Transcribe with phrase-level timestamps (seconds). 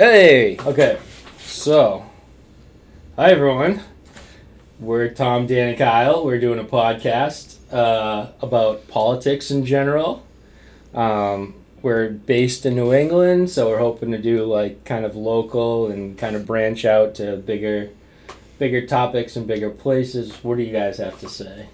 [0.00, 0.56] Hey!
[0.60, 0.98] Okay,
[1.40, 2.06] so,
[3.16, 3.82] hi everyone.
[4.78, 6.24] We're Tom, Dan, and Kyle.
[6.24, 10.24] We're doing a podcast uh, about politics in general.
[10.94, 15.90] Um, we're based in New England, so we're hoping to do like kind of local
[15.90, 17.90] and kind of branch out to bigger,
[18.58, 20.32] bigger topics and bigger places.
[20.42, 21.68] What do you guys have to say?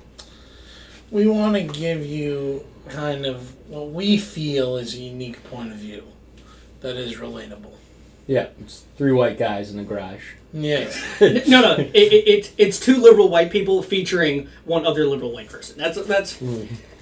[1.13, 5.79] We want to give you kind of what we feel is a unique point of
[5.79, 6.03] view
[6.81, 7.76] that is relatable.
[8.27, 10.23] Yeah, it's three white guys in the garage.
[10.53, 11.01] Yes.
[11.21, 15.49] no, no, it, it, it, it's two liberal white people featuring one other liberal white
[15.49, 15.77] person.
[15.79, 16.41] That's that's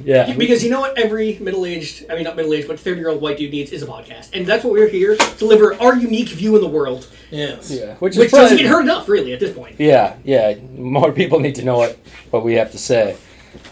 [0.01, 3.53] Yeah, because you know what every middle-aged, I mean not middle-aged, but thirty-year-old white dude
[3.53, 6.63] needs is a podcast, and that's what we're here to deliver our unique view in
[6.63, 7.71] the world, Yes.
[7.71, 9.77] yeah, which, is which doesn't get heard enough really at this point.
[9.79, 10.57] Yeah, yeah.
[10.77, 11.97] More people need to know what,
[12.31, 13.17] what we have to say.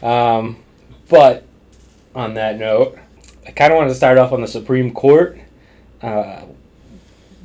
[0.03, 0.59] Um,
[1.09, 1.45] but
[2.15, 2.99] on that note,
[3.47, 5.39] I kind of wanted to start off on the Supreme Court.
[6.01, 6.43] Uh,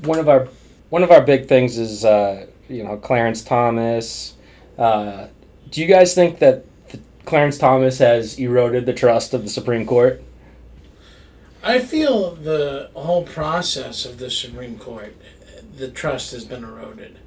[0.04, 0.48] one of our
[0.90, 4.36] one of our big things is uh, you know Clarence Thomas.
[4.78, 5.28] Uh,
[5.70, 9.86] do you guys think that the, Clarence Thomas has eroded the trust of the Supreme
[9.86, 10.24] Court?
[11.64, 15.16] I feel the whole process of the Supreme Court,
[15.76, 17.18] the trust has been eroded.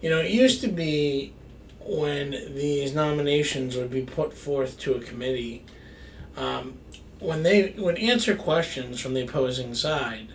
[0.00, 1.34] You know, it used to be
[1.80, 5.64] when these nominations would be put forth to a committee,
[6.36, 6.78] um,
[7.18, 10.28] when they would answer questions from the opposing side,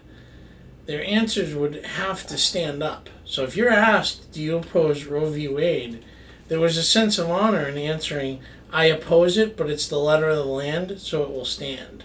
[0.92, 3.10] their answers would have to stand up.
[3.24, 5.48] So if you're asked, do you oppose Roe v.
[5.48, 6.04] Wade,
[6.50, 8.42] there was a sense of honor in answering,
[8.74, 12.04] I oppose it, but it's the letter of the land, so it will stand.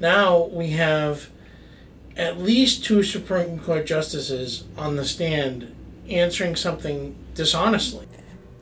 [0.00, 1.30] Now we have
[2.16, 5.72] at least two Supreme Court justices on the stand
[6.08, 8.08] answering something dishonestly.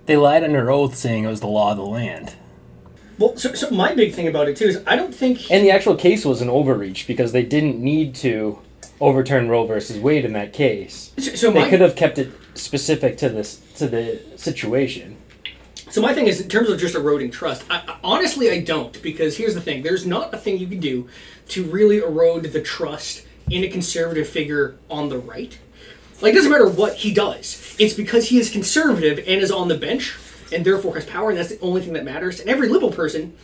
[0.05, 2.35] They lied under oath saying it was the law of the land.
[3.19, 5.71] Well, so, so my big thing about it too is I don't think And the
[5.71, 8.59] actual case was an overreach because they didn't need to
[9.01, 11.13] overturn Roe versus Wade in that case.
[11.19, 15.17] so, so They my could have kept it specific to this to the situation.
[15.91, 19.01] So my thing is, in terms of just eroding trust, I, I- honestly, I don't
[19.03, 21.09] because here's the thing: there's not a thing you can do
[21.49, 25.59] to really erode the trust in a conservative figure on the right.
[26.21, 29.69] Like, it doesn't matter what he does; it's because he is conservative and is on
[29.69, 30.17] the bench,
[30.53, 32.41] and therefore has power, and that's the only thing that matters.
[32.41, 33.35] And every liberal person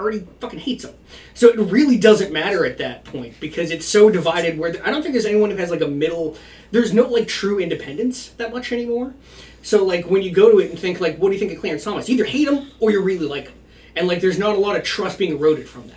[0.00, 0.94] already fucking hates him.
[1.34, 4.58] So it really doesn't matter at that point because it's so divided.
[4.58, 6.36] Where I don't think there's anyone who has like a middle.
[6.70, 9.14] There's no like true independence that much anymore.
[9.62, 11.60] So like when you go to it and think like, what do you think of
[11.60, 12.08] Clarence Thomas?
[12.08, 13.58] You either hate him or you really like him,
[13.94, 15.96] and like there's not a lot of trust being eroded from that.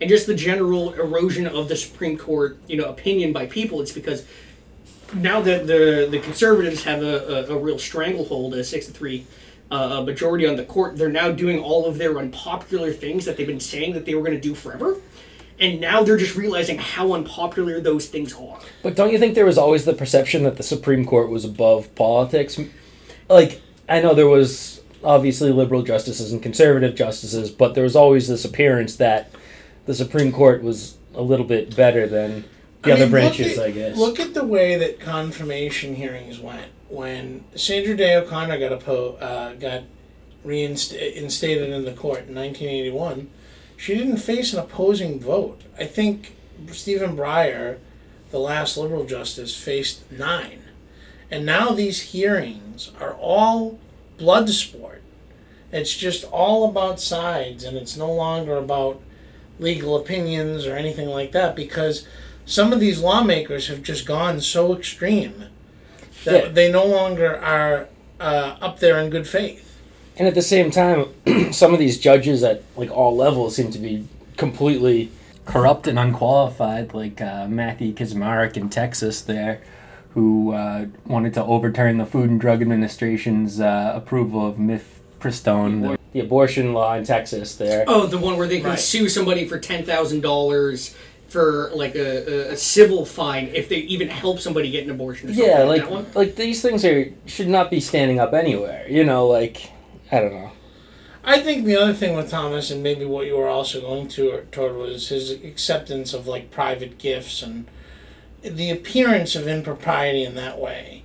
[0.00, 3.80] And just the general erosion of the Supreme Court, you know, opinion by people.
[3.80, 4.26] It's because
[5.14, 9.26] now that the the conservatives have a, a, a real stranglehold, a six to three
[9.74, 13.46] uh, majority on the court, they're now doing all of their unpopular things that they've
[13.46, 14.96] been saying that they were going to do forever.
[15.58, 18.58] And now they're just realizing how unpopular those things are.
[18.82, 21.94] But don't you think there was always the perception that the Supreme Court was above
[21.94, 22.58] politics?
[23.28, 28.26] Like, I know there was obviously liberal justices and conservative justices, but there was always
[28.28, 29.30] this appearance that
[29.86, 32.44] the Supreme Court was a little bit better than
[32.82, 33.96] the I other mean, branches, at, I guess.
[33.96, 36.66] Look at the way that confirmation hearings went.
[36.94, 39.82] When Sandra Day O'Connor got oppo- uh, got
[40.44, 43.28] reinstated in the court in 1981,
[43.76, 45.62] she didn't face an opposing vote.
[45.76, 46.36] I think
[46.70, 47.78] Stephen Breyer,
[48.30, 50.62] the last liberal justice, faced nine.
[51.32, 53.80] And now these hearings are all
[54.16, 55.02] blood sport.
[55.72, 59.02] It's just all about sides, and it's no longer about
[59.58, 62.06] legal opinions or anything like that because
[62.46, 65.46] some of these lawmakers have just gone so extreme
[66.24, 66.48] that Yeah.
[66.50, 67.88] they no longer are
[68.20, 69.78] uh, up there in good faith.
[70.16, 71.06] And at the same time,
[71.52, 75.10] some of these judges at like all levels seem to be completely
[75.46, 79.60] Corrupt and unqualified, like uh, Matthew Kacsmaryk in Texas, there,
[80.14, 85.82] who uh, wanted to overturn the Food and Drug Administration's uh, approval of mifepristone.
[85.82, 87.84] the- the abortion law in Texas there.
[87.88, 88.78] Oh, the one where they can Right.
[88.78, 90.94] sue somebody for ten thousand dollars
[91.34, 95.28] for like a, a, a civil fine if they even help somebody get an abortion.
[95.28, 95.50] Or something.
[95.50, 96.06] Yeah, that like one?
[96.14, 98.88] like these things are should not be standing up anywhere.
[98.88, 99.72] You know, like
[100.12, 100.52] I don't know.
[101.24, 104.46] I think the other thing with Thomas, and maybe what you were also going to
[104.52, 107.66] toward, was his acceptance of like private gifts and
[108.42, 111.02] the appearance of impropriety in that way.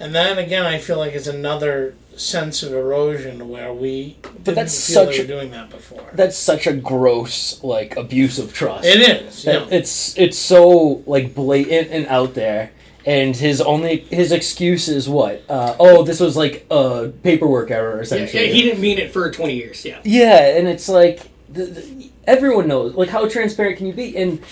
[0.00, 4.86] And then again, I feel like it's another sense of erosion where we didn't that's
[4.88, 6.06] feel such they a- were doing that before.
[6.14, 8.86] That's such a gross like abuse of trust.
[8.86, 9.44] It is.
[9.44, 9.66] Yeah.
[9.70, 12.72] It's it's so like blatant and out there.
[13.06, 15.42] And his only his excuse is what?
[15.48, 18.46] Uh, oh, this was like a paperwork error yeah, essentially.
[18.46, 19.84] yeah, he didn't mean it for twenty years.
[19.86, 20.00] Yeah.
[20.04, 22.94] Yeah, and it's like the, the, everyone knows.
[22.94, 24.14] Like, how transparent can you be?
[24.18, 24.42] And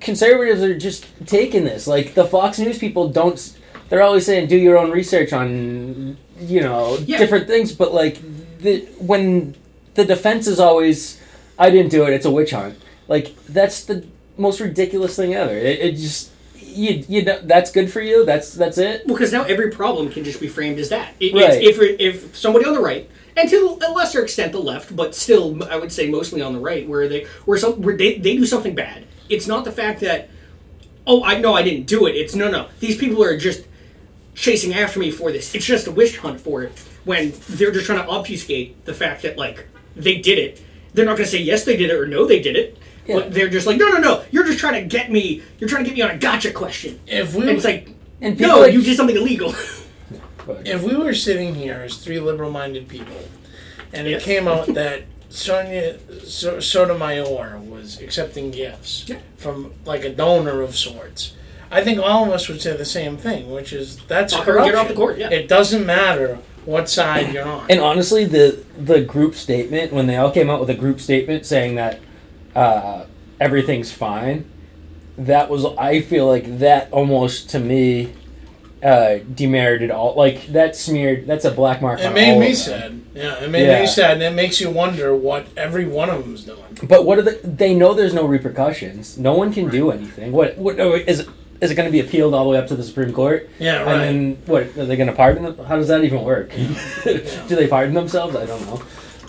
[0.00, 1.86] conservatives are just taking this.
[1.86, 3.55] Like the Fox News people don't.
[3.88, 7.18] They're always saying do your own research on you know Yeah.
[7.18, 8.18] different things, but like
[8.58, 9.54] the when
[9.94, 11.20] the defense is always
[11.58, 12.12] I didn't do it.
[12.12, 12.76] It's a witch hunt.
[13.08, 14.04] Like that's the
[14.36, 15.54] most ridiculous thing ever.
[15.54, 16.30] It, it just
[16.62, 18.24] you you know, that's good for you.
[18.26, 19.06] That's that's it.
[19.06, 21.14] Well, because now every problem can just be framed as that.
[21.20, 21.62] It, Right.
[21.62, 25.62] if if somebody on the right, and to a lesser extent the left, but still,
[25.70, 28.44] I would say mostly on the right, where they where some where they, they do
[28.44, 29.04] something bad.
[29.30, 30.28] It's not the fact that
[31.06, 32.14] oh I know I didn't do it.
[32.16, 33.64] It's no no these people are just
[34.36, 35.52] chasing after me for this.
[35.54, 36.72] It's just a wish hunt for it.
[37.04, 39.66] When they're just trying to obfuscate the fact that like
[39.96, 40.62] they did it.
[40.94, 42.78] They're not going to say yes they did it or no they did it.
[43.06, 43.16] Yeah.
[43.16, 45.42] But they're just like no no no you're just trying to get me.
[45.58, 47.00] You're trying to get me on a gotcha question.
[47.06, 47.88] If we And it's like
[48.20, 49.54] And no, like- you did something illegal.
[50.64, 53.16] if we were sitting here as three liberal-minded people,
[53.92, 54.24] and it Yes.
[54.24, 59.18] came out that Sonia so- Sotomayor was accepting gifts Yeah.
[59.36, 61.32] from like a donor of sorts,
[61.70, 64.52] I think all of us would say the same thing, which is that's Fuck her
[64.54, 64.74] corruption.
[64.74, 65.30] get off the court, yeah.
[65.30, 67.66] It doesn't matter what side you're on.
[67.70, 71.44] And honestly, the the group statement when they all came out with a group statement
[71.46, 72.00] saying that
[72.54, 73.06] uh,
[73.40, 74.48] everything's fine,
[75.18, 78.12] that was I feel like that almost to me
[78.82, 81.26] uh, demerited all like that smeared.
[81.26, 81.98] That's a black mark.
[82.00, 82.80] it on made all me of them.
[82.80, 83.00] sad.
[83.14, 83.80] Yeah, it made Yeah.
[83.80, 86.58] me sad, and it makes you wonder what every one of them's doing.
[86.82, 87.40] But what are the?
[87.42, 89.16] They know there's no repercussions.
[89.18, 90.32] No one can do anything.
[90.32, 90.58] What?
[90.58, 91.26] What it?
[91.60, 93.48] Is it going to be appealed all the way up to the Supreme Court?
[93.58, 94.06] Yeah, right.
[94.06, 94.62] And then what?
[94.76, 95.66] Are they going to pardon them?
[95.66, 96.50] How does that even work?
[97.04, 98.36] do they pardon themselves?
[98.36, 98.82] I don't know.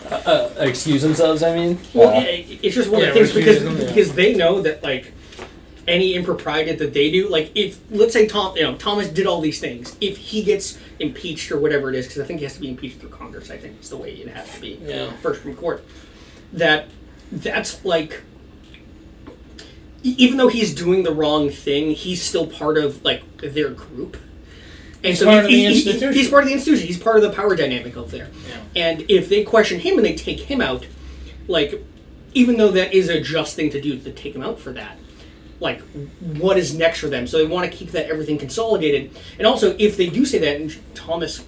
[0.09, 1.43] Uh, uh, excuse themselves.
[1.43, 1.79] I mean.
[1.93, 3.87] Well, Uh, it, it's just one yeah, of the things because them, yeah.
[3.87, 5.13] because they know that like
[5.87, 9.39] any impropriety that they do, like if let's say Tom, you know, Thomas did all
[9.41, 12.55] these things, if he gets impeached or whatever it is, because I think he has
[12.55, 13.49] to be impeached through Congress.
[13.49, 14.79] I think it's the way it has to be.
[14.83, 15.11] Yeah.
[15.21, 15.83] First from court.
[16.53, 16.87] That
[17.31, 18.21] that's like.
[20.17, 24.17] Even though he's doing the wrong thing, he's still part of like their group.
[25.03, 26.87] And He's part of the he- he- he's part of the institution.
[26.87, 28.29] He's part of the power dynamic over there.
[28.75, 30.85] And if they question him and they take him out,
[31.47, 31.83] like,
[32.33, 34.97] even though that is a just thing to do to take him out for that,
[35.59, 35.81] like,
[36.37, 37.27] what is next for them?
[37.27, 39.11] So they want to keep that everything consolidated.
[39.37, 41.43] And also, if they do say that, and Thomas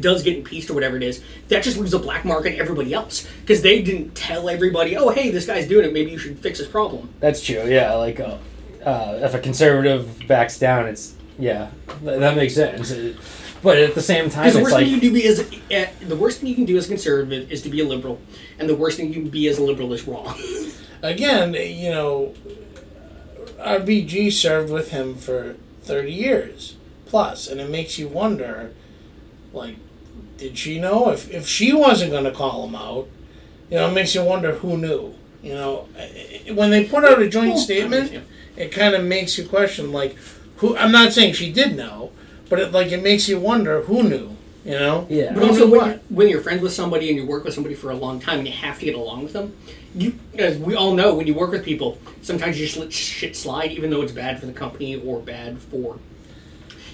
[0.00, 2.92] does get impeached or whatever it is, that just leaves a black mark on everybody
[2.94, 5.92] else because they didn't tell everybody, oh, hey, this guy's doing it.
[5.92, 7.08] Maybe you should fix his problem.
[7.20, 7.64] That's true.
[7.66, 8.38] Yeah, like uh,
[8.84, 11.70] uh, if a conservative backs down, it's yeah,
[12.04, 12.90] th- that makes sense.
[12.90, 13.16] It-
[13.62, 15.40] but at the same time, Because the it's worst like thing you can do as
[15.72, 18.20] uh, the worst thing you can do as a conservative is to be a liberal,
[18.58, 20.38] and the worst thing you can be as a liberal is wrong.
[21.02, 22.34] Again, you know,
[23.58, 26.76] RBG served with him for 30 years
[27.06, 28.72] plus, and it makes you wonder,
[29.52, 29.76] like,
[30.38, 31.10] did she know?
[31.10, 33.08] If, if she wasn't going to call him out,
[33.70, 35.14] you know, it makes you wonder who knew.
[35.42, 38.22] You know, I- I- when they put out a joint Well, statement,
[38.56, 40.16] it kind of makes you question, like,
[40.56, 40.76] who.
[40.76, 42.10] I'm not saying she did know,
[42.48, 44.30] but it, like, it makes you wonder who knew.
[44.64, 45.06] You know?
[45.08, 45.32] Yeah.
[45.32, 45.86] But Who also, when what?
[45.86, 48.38] you're, when you're friends with somebody and you work with somebody for a long time
[48.40, 49.54] and you have to get along with them,
[49.94, 53.36] you, as we all know, when you work with people, sometimes you just let shit
[53.36, 55.98] slide, even though it's bad for the company or bad for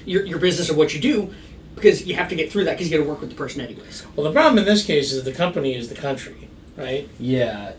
[0.04, 1.32] your, your business or what you do,
[1.74, 3.60] because you have to get through that because you got to work with the person
[3.60, 4.04] anyways.
[4.16, 7.08] Well, the problem in this case is the company is the country, right?
[7.18, 7.72] yeah.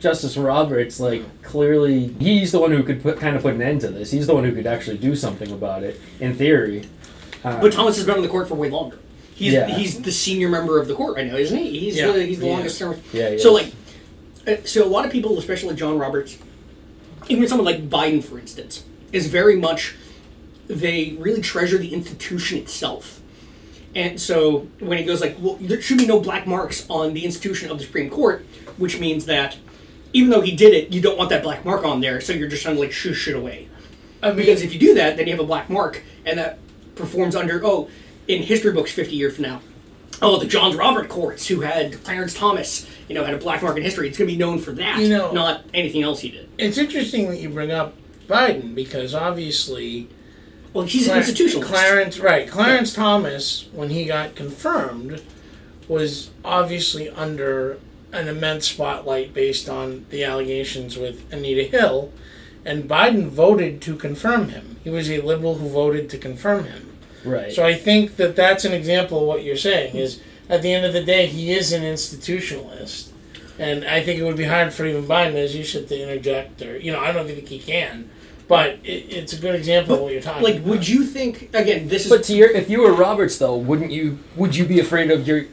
[0.00, 3.80] Justice Roberts, like clearly, he's the one who could put kind of put an end
[3.80, 4.12] to this.
[4.12, 6.84] He's the one who could actually do something about it, in theory.
[7.42, 9.00] Uh, But Thomas has been on the court for way longer.
[9.34, 9.66] He's Yeah.
[9.66, 11.80] he's the senior member of the court right now, isn't he?
[11.80, 12.12] He's Yeah.
[12.12, 12.52] the he's the Yeah.
[12.52, 13.00] longest term.
[13.12, 13.72] Yeah, he So is.
[14.46, 16.38] like, uh, so a lot of people, especially John Roberts,
[17.28, 19.96] even someone like Biden, for instance, is very much
[20.68, 23.17] they really treasure the institution itself.
[23.94, 27.24] And so when he goes like, well, there should be no black marks on the
[27.24, 28.44] institution of the Supreme Court,
[28.76, 29.56] which means that
[30.12, 32.48] even though he did it, you don't want that black mark on there, so you're
[32.48, 33.68] just trying to like shoo shit away.
[34.22, 36.58] I mean, Because if you do that, then you have a black mark, and that
[36.96, 37.88] performs under oh,
[38.26, 39.60] in history books fifty years from now.
[40.20, 43.76] Oh, the John Robert courts who had Clarence Thomas, you know, had a black mark
[43.76, 44.08] in history.
[44.08, 46.48] It's going to be known for that, You know- not anything else he did.
[46.58, 47.94] it's interesting that you bring up
[48.26, 50.08] Biden because obviously
[50.78, 51.64] Well, he's an institutionalist.
[51.64, 52.48] Clarence, right?
[52.48, 55.20] Clarence Thomas, when he got confirmed,
[55.88, 57.80] was obviously under
[58.12, 62.12] an immense spotlight based on the allegations with Anita Hill,
[62.64, 64.76] and Biden voted to confirm him.
[64.84, 66.96] He was a liberal who voted to confirm him.
[67.24, 67.52] right.
[67.52, 69.96] So I think that that's an example of what you're saying.
[69.96, 73.08] Is at the end of the day, he is an institutionalist,
[73.58, 76.62] and I think it would be hard for even Biden, as you said, to interject
[76.62, 78.10] or you know I don't think he can,
[78.48, 80.42] but it, it's a good example of what you're talking.
[80.42, 80.68] Like, about.
[80.68, 81.88] would you think again?
[81.88, 84.18] This is But to your, if you were Roberts, though, wouldn't you?
[84.36, 85.44] Would you be afraid of your?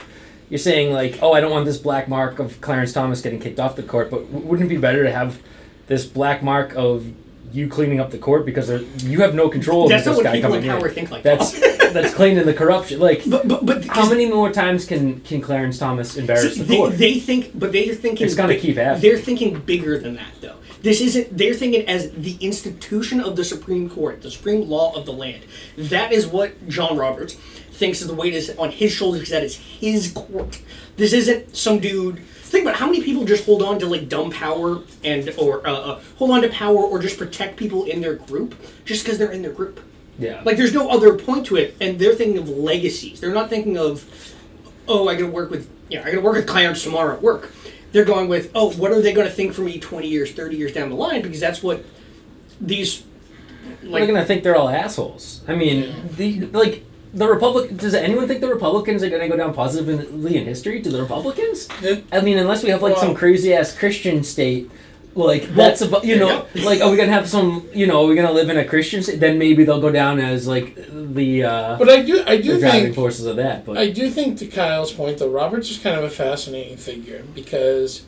[0.50, 3.60] You're saying like, oh, I don't want this black mark of Clarence Thomas getting kicked
[3.60, 5.42] off the court, but wouldn't it be better to have
[5.88, 7.06] this black mark of
[7.52, 8.70] you cleaning up the court because
[9.04, 10.94] you have no control That's over not this what guy people in coming power in.
[10.94, 11.24] think like.
[11.24, 11.60] That's
[11.94, 13.00] that's cleaning the corruption.
[13.00, 16.66] Like but but but how many more times can can Clarence Thomas embarrass See, the
[16.66, 16.98] they, court?
[16.98, 18.25] they think, but they're thinking.
[18.25, 19.02] It's gonna keep happening.
[19.02, 20.56] They're thinking bigger than that, though.
[20.86, 21.36] This isn't.
[21.36, 25.44] They're thinking as the institution of the Supreme Court, the supreme law of the land.
[25.75, 29.44] That is what John Roberts thinks is the weight is on his shoulders because that
[29.44, 30.62] is his court.
[30.96, 32.20] This isn't some dude.
[32.20, 35.74] Think about how many people just hold on to like dumb power and or uh,
[35.74, 38.54] uh, hold on to power or just protect people in their group
[38.86, 39.80] just because they're in their group.
[40.20, 43.20] yeah, Like there's no other point to it, and they're thinking of legacies.
[43.20, 44.06] They're not thinking of,
[44.88, 47.51] oh, I gotta work with, you know, I gotta work with Clarence tomorrow at work.
[47.92, 50.74] They're going with, oh, what are they gonna think for me 20 years, 30 years
[50.74, 51.22] down the line?
[51.22, 51.86] Because that's what
[52.60, 53.04] these,
[53.82, 55.42] they're like, gonna think they're all assholes.
[55.48, 57.77] I mean, the like the Republic.
[57.77, 60.82] Does anyone think the Republicans are gonna go down positively in history?
[60.82, 61.70] Do the Republicans?
[62.12, 64.70] I mean, unless we have like some crazy ass Christian state,
[65.15, 68.15] like that's about you know, like are we gonna have some you know, are we
[68.15, 69.19] gonna live in a Christian state?
[69.19, 72.60] Then maybe they'll go down as like the uh, But I do, I the do
[72.60, 73.65] driving think, forces of that.
[73.65, 77.24] But I do think to Kyle's point though, Roberts is kind of a fascinating figure
[77.34, 78.03] because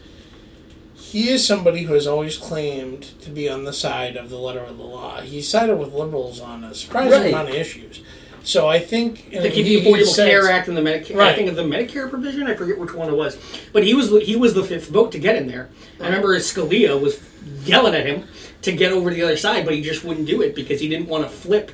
[0.96, 4.60] he is somebody who has always claimed to be on the side of the letter
[4.60, 5.22] of the law.
[5.22, 7.30] He sided with liberals on a surprising Right.
[7.30, 8.02] amount of issues.
[8.48, 11.20] So I think they keep he- the he Affordable says- Care Act and the Medicare.
[11.20, 12.48] I think of the Medicare provision.
[12.48, 13.38] I forget which one it was,
[13.74, 15.68] but he was he was the fifth vote to get in there.
[16.00, 17.20] I remember Scalia was
[17.66, 18.24] yelling at him
[18.62, 20.88] to get over to the other side, but he just wouldn't do it because he
[20.88, 21.72] didn't want to flip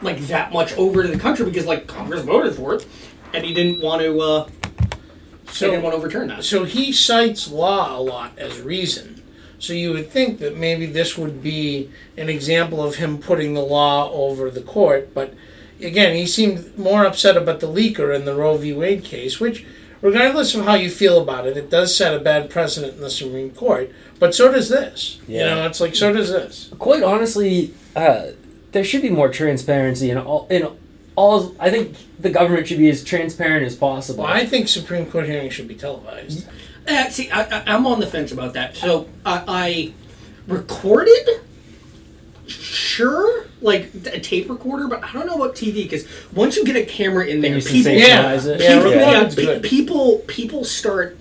[0.00, 2.86] like that much over to the country because like Congress voted for it,
[3.34, 4.20] and he didn't want to.
[4.20, 4.48] Uh,
[5.50, 6.44] So he didn't want to overturn that.
[6.44, 9.22] So he cites law a lot as reason.
[9.58, 13.60] So you would think that maybe this would be an example of him putting the
[13.60, 15.34] law over the court, but
[15.82, 18.72] again, he seemed more upset about the leaker in the Roe v.
[18.72, 19.64] Wade case, which,
[20.00, 23.10] regardless of how you feel about it, it does set a bad precedent in the
[23.10, 23.90] Supreme Court.
[24.18, 25.20] But so does this.
[25.26, 25.38] Yeah.
[25.40, 26.72] You know, it's like so does this.
[26.78, 28.28] quite honestly, uh,
[28.72, 30.68] there should be more transparency in all in
[31.16, 31.54] all.
[31.58, 34.24] I think the government should be as transparent as possible.
[34.24, 36.46] Well, I think Supreme Court hearings should be televised.
[36.86, 38.76] Uh, see, I, I, I'm on the fence about that.
[38.76, 39.92] So I, I
[40.46, 41.28] recorded,
[42.50, 46.76] sure, like a tape recorder, but I don't know about TV because once you get
[46.76, 47.92] a camera in there, people.
[47.92, 49.22] Yeah, people, yeah.
[49.22, 49.62] yeah, good.
[49.62, 51.16] people, people start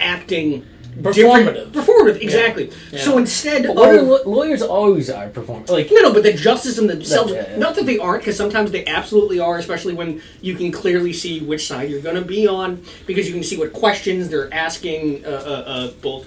[0.00, 0.64] acting
[1.02, 1.70] Performative.
[1.70, 2.72] performative, exactly.
[2.90, 3.00] Yeah.
[3.00, 5.66] So instead of what are law- lawyers always are performing.
[5.66, 7.58] Like no, no, but the justice system themselves, That- yeah, yeah.
[7.58, 11.40] not that they aren't, because sometimes they absolutely are, especially when you can clearly see
[11.40, 15.24] which side you're going to be on, because you can see what questions they're asking
[15.24, 15.32] uh, uh,
[15.70, 16.26] uh, both,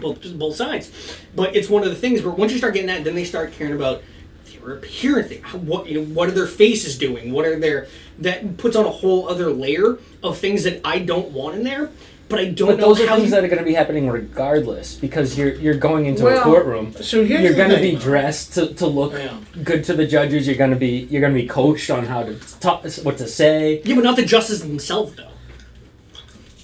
[0.00, 0.90] both, both sides.
[1.34, 3.52] But it's one of the things where once you start getting that, then they start
[3.52, 4.02] caring about
[4.52, 8.76] their appearance, what you know, what are their faces doing, what are their that puts
[8.76, 11.90] on a whole other layer of things that I don't want in there.
[12.28, 14.08] But I don't But know those are things you, that are going to be happening
[14.08, 16.94] regardless because you're you're going into Well, a courtroom.
[16.94, 19.36] So here's You're going to be dressed to, to look Yeah.
[19.62, 20.46] good to the judges.
[20.46, 23.28] You're going to be you're going to be coached on how to talk, what to
[23.28, 23.82] say.
[23.84, 25.31] Yeah, but not the justices themselves, though.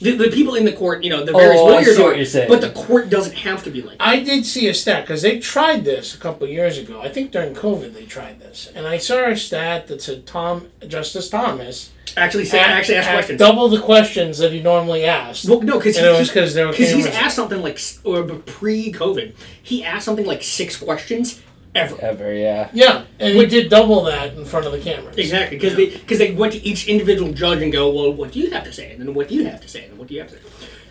[0.01, 2.17] The, the people in the court, you know, the various Oh, lawyers see what are,
[2.17, 2.49] you're saying.
[2.49, 3.99] but the court doesn't have to be like.
[3.99, 4.07] that.
[4.07, 7.01] I did see a stat because they tried this a couple of years ago.
[7.01, 10.69] I think during COVID they tried this, and I saw a stat that said Tom
[10.87, 13.39] Justice Thomas Actually, say, actually asked questions.
[13.39, 15.49] double the questions that he normally asked.
[15.49, 19.33] Well, no, because And it was 'cause there were he's asked something like or pre-COVID,
[19.63, 21.41] he asked something like six questions
[21.75, 21.97] ever.
[22.01, 22.71] Ever, yeah.
[22.73, 25.17] yeah, and we did double that in front of the cameras.
[25.17, 28.41] Exactly, because they because they went to each individual judge and go, well, what do
[28.41, 30.09] you have to say, and then what do you have to say, and then what
[30.09, 30.43] do you have to say.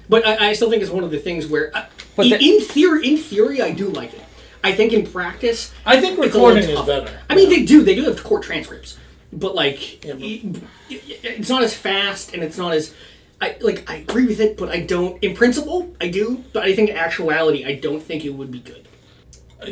[0.09, 2.49] But I, I still think it's one of the things where, uh, But in, the-
[2.55, 4.21] in theory, in theory, I do like it.
[4.63, 7.19] I think in practice, I think It's a little recording is better.
[7.29, 7.83] I mean, they do.
[7.83, 8.97] They do have court transcripts,
[9.33, 10.45] but like, Yeah, but- it-
[10.89, 12.93] it- it's not as fast and it's not as.
[13.39, 13.87] I like.
[13.89, 15.23] I agree with it, but I don't.
[15.23, 16.43] In principle, I do.
[16.53, 18.86] But I think in actuality, I don't think it would be good.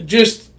[0.06, 0.52] Just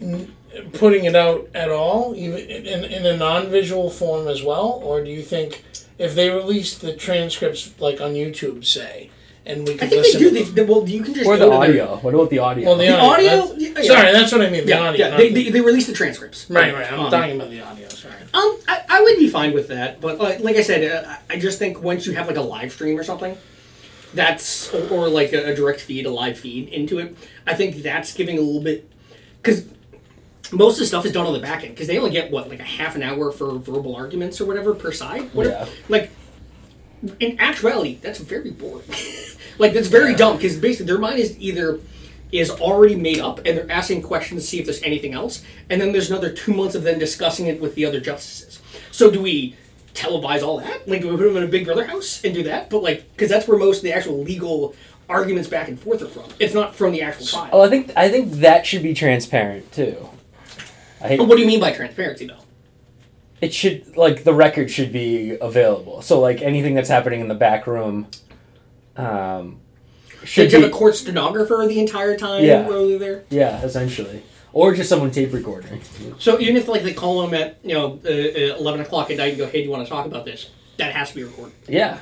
[0.73, 5.11] putting it out at all, even in, in a non-visual form as well, or do
[5.11, 5.65] you think
[5.99, 9.11] if they released the transcripts like on YouTube, say,
[9.45, 10.45] and we could I think listen they do.
[10.45, 11.97] to They, they, well, you can just Or the to their- audio.
[11.99, 12.67] What about the audio?
[12.69, 13.31] Well, the, The audio.
[13.31, 13.47] audio?
[13.47, 13.83] that's- Yeah, yeah.
[13.83, 14.65] Sorry, that's what I mean.
[14.65, 15.07] The Yeah, audio.
[15.09, 15.17] yeah.
[15.17, 16.51] They, the- they, they release the transcripts.
[16.51, 16.93] right, right.
[16.93, 17.89] I'm Um, talking about the audio.
[17.89, 18.15] Sorry.
[18.35, 21.35] Um, I, I would be fine with that, but like, like I said, uh, I
[21.35, 23.37] I just think once you have like a live stream or something,
[24.15, 27.17] that's or, or like a, a direct feed, a live feed into it.
[27.47, 28.89] I think that's giving a little bit
[29.47, 32.31] because most of the stuff is done on the back end because they only get
[32.31, 35.33] what like a half an hour for verbal arguments or whatever per side.
[35.35, 35.65] Whatever.
[35.65, 35.73] Yeah.
[35.89, 36.11] Like
[37.21, 38.87] in actuality, that's very boring.
[39.59, 41.81] like that's very dumb because basically their mind is either
[42.33, 45.81] is already made up and they're asking questions to see if there's anything else, and
[45.81, 48.61] then there's another two months of them discussing it with the other justices.
[48.91, 49.57] So do we
[49.95, 50.89] televise all that?
[50.89, 52.71] Like do we put them in a Big Brother house and do that?
[52.71, 54.75] But like because that's where most of the actual legal
[55.09, 56.25] arguments back and forth are from.
[56.39, 57.51] It's not from the actual file.
[57.53, 60.09] Oh, I think I think that should be transparent too.
[61.03, 62.39] I what do you mean by transparency, though?
[63.41, 66.01] it should like the record should be available.
[66.03, 68.07] So like anything that's happening in the back room,
[68.97, 69.61] um,
[70.25, 72.67] should you have a court stenographer the entire time Yeah.
[72.67, 73.25] while were there?
[73.29, 74.23] yeah, essentially,
[74.55, 75.83] or just someone tape recording.
[76.19, 79.19] So even if like they call them at you know uh, uh, eleven o'clock at
[79.19, 80.49] night and go, "Hey, do you want to talk about this?"
[80.79, 81.55] That has to be recorded.
[81.69, 81.99] Yeah,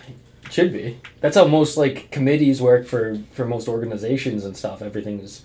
[0.50, 1.00] should be.
[1.20, 4.82] That's how most like committees work for for most organizations and stuff.
[4.82, 5.42] Everything is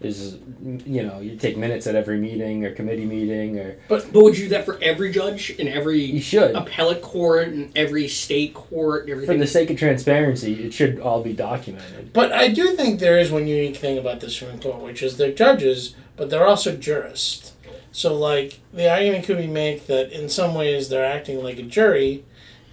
[0.00, 0.38] is
[0.84, 4.36] you know you take minutes at every meeting or committee meeting or But but would
[4.36, 8.54] you do that for every judge in every you should appellate court and every state
[8.54, 10.64] court and for the sake of transparency.
[10.64, 12.12] It should all be documented.
[12.12, 15.16] But I do think there is one unique thing about the Supreme Court, which is
[15.16, 17.52] they're judges, but they're also jurists.
[17.92, 21.62] So, like, the argument could be made that in some ways they're acting like a
[21.62, 22.24] jury,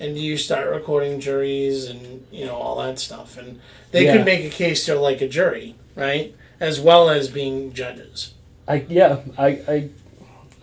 [0.01, 3.37] and you start recording juries and, you know, all that stuff.
[3.37, 3.59] And
[3.91, 4.17] they Yeah.
[4.17, 6.33] could make a case they're like a jury, right?
[6.59, 8.31] As well as being judges.
[8.67, 9.89] I yeah I I.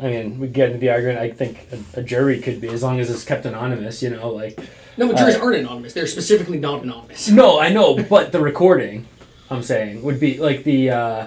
[0.01, 1.19] I mean, we get into the argument.
[1.19, 4.01] I think a, a jury could be as long as it's kept anonymous.
[4.01, 4.57] You know, like
[4.97, 5.93] no, but juries uh, aren't anonymous.
[5.93, 7.29] They're specifically not anonymous.
[7.29, 9.07] no, I know, but the recording,
[9.51, 10.91] I'm saying, would be like the.
[10.91, 11.27] uh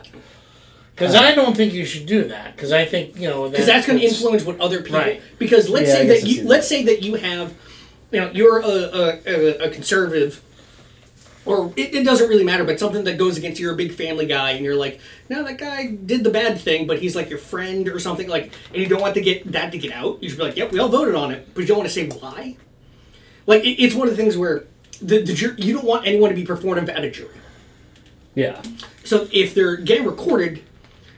[0.95, 2.55] Because Uh, I don't think you should do that.
[2.55, 4.99] Because I think, you know, because that's going to influence what other people.
[4.99, 5.21] Right.
[5.37, 7.53] Because let's Yeah, say that you let's say that you have,
[8.11, 10.43] you know, you're a a, a, conservative,
[11.45, 14.25] or it, it doesn't really matter, but something that goes against you're a big family
[14.25, 14.99] guy, and you're like,
[15.29, 18.53] no, that guy did the bad thing, but he's like your friend or something like,
[18.73, 20.21] and you don't want to get that to get out.
[20.21, 21.93] You should be like, yep, we all voted on it, but you don't want to
[21.93, 22.57] say why.
[23.47, 24.65] Like it, it's one of the things where
[25.01, 27.35] the, the you don't want anyone to be performative at a jury.
[28.33, 28.61] Yeah,
[29.03, 30.63] So if they're getting recorded,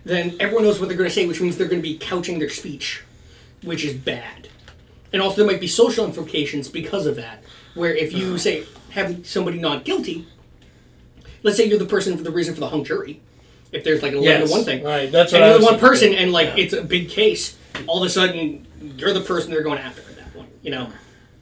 [0.04, 2.40] then everyone knows what they're going to say, which means they're going to be couching
[2.40, 3.04] their speech,
[3.62, 4.50] which is bad.
[5.14, 7.44] And also, there might be social implications because of that.
[7.76, 10.28] Where if you say have somebody not guilty,
[11.44, 13.22] let's say you're the person for the reason for the hung jury.
[13.72, 15.58] If there's like an eleven Yes, to one thing, right, that's what and I you're
[15.58, 15.90] was the one thinking.
[15.90, 16.64] person, and like Yeah.
[16.64, 18.68] it's a big case, all of a sudden
[18.98, 20.50] you're the person they're going after at that point.
[20.62, 20.90] You know.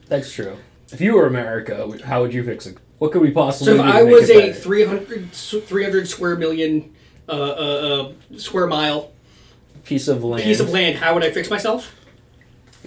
[0.08, 0.56] that's true.
[0.92, 2.76] If you were America, how would you fix it?
[2.98, 4.52] What could we possibly So if do to I make was it a better?
[4.54, 6.94] 300, 300 square million
[7.28, 7.34] uh, uh,
[8.32, 9.12] uh, square mile
[9.84, 11.94] piece of land, piece of land, how would I fix myself?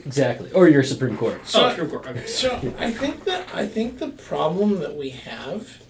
[0.05, 1.47] Exactly, or your Supreme Court.
[1.47, 2.08] So- oh, Supreme Court.
[2.08, 2.25] Okay.
[2.27, 5.81] So I think that I think the problem that we have.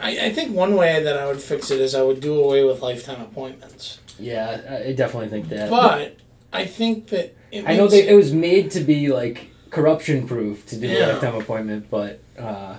[0.00, 2.64] I, I think one way that I would fix it is I would do away
[2.64, 3.98] with lifetime appointments.
[4.18, 5.68] Yeah, I definitely think that.
[5.68, 6.16] But
[6.52, 10.26] I think that it I know makes- they, it was made to be like corruption
[10.26, 11.06] proof to do Yeah.
[11.06, 12.76] a lifetime appointment, but uh,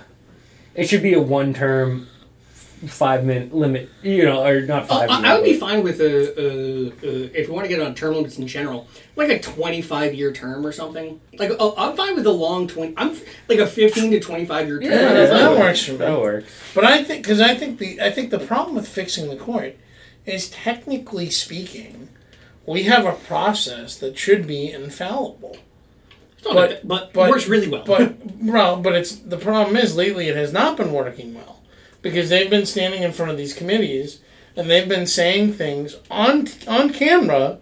[0.74, 2.08] it should be a one term,
[2.88, 3.90] five minute limit.
[4.04, 5.10] You know, or not Uh, five.
[5.10, 7.96] I, I would be fine with a, a, a if you want to get on
[7.96, 11.20] term limits in general, like a twenty-five year term or something.
[11.38, 12.94] Like uh, I'm fine with a long twenty.
[12.98, 13.16] I'm
[13.50, 14.92] like a fifteen to twenty-five year term.
[14.92, 15.86] Yeah, that, that works works.
[15.86, 15.98] for me.
[16.00, 16.52] that works.
[16.74, 19.76] But I think because I think the I think the problem with fixing the court
[20.26, 22.10] is technically speaking,
[22.66, 25.58] we have a process that should be infallible.
[26.44, 27.84] But- like that, but, but- it works really well.
[27.86, 31.62] But well, but it's the problem is lately it has not been working well
[32.06, 34.20] because they've been standing in front of these committees
[34.56, 37.58] and they've been saying things on on camera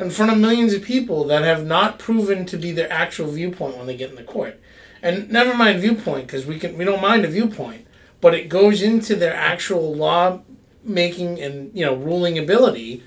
[0.00, 3.76] in front of millions of people that have not proven to be their actual viewpoint
[3.76, 4.58] when they get in the court.
[5.02, 7.86] And never mind viewpoint because we can we don't mind a viewpoint,
[8.22, 10.40] but it goes into their actual law
[10.82, 13.02] making and you know ruling ability.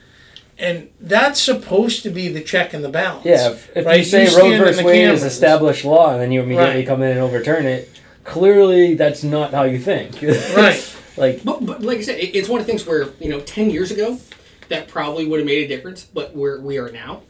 [0.60, 3.26] And that's supposed to be the check and the balance.
[3.26, 3.98] Yeah, if, if right?
[3.98, 6.88] you say stand Roe versus Wade is established law, and then you immediately Right.
[6.88, 7.90] come in and overturn it,
[8.26, 10.22] clearly that's not how you think.
[10.56, 10.98] Right.
[11.16, 13.40] like But, but like I said, it, it's one of the things where you know,
[13.40, 14.20] ten years ago,
[14.68, 16.04] that probably would have made a difference.
[16.04, 17.22] But where we are now,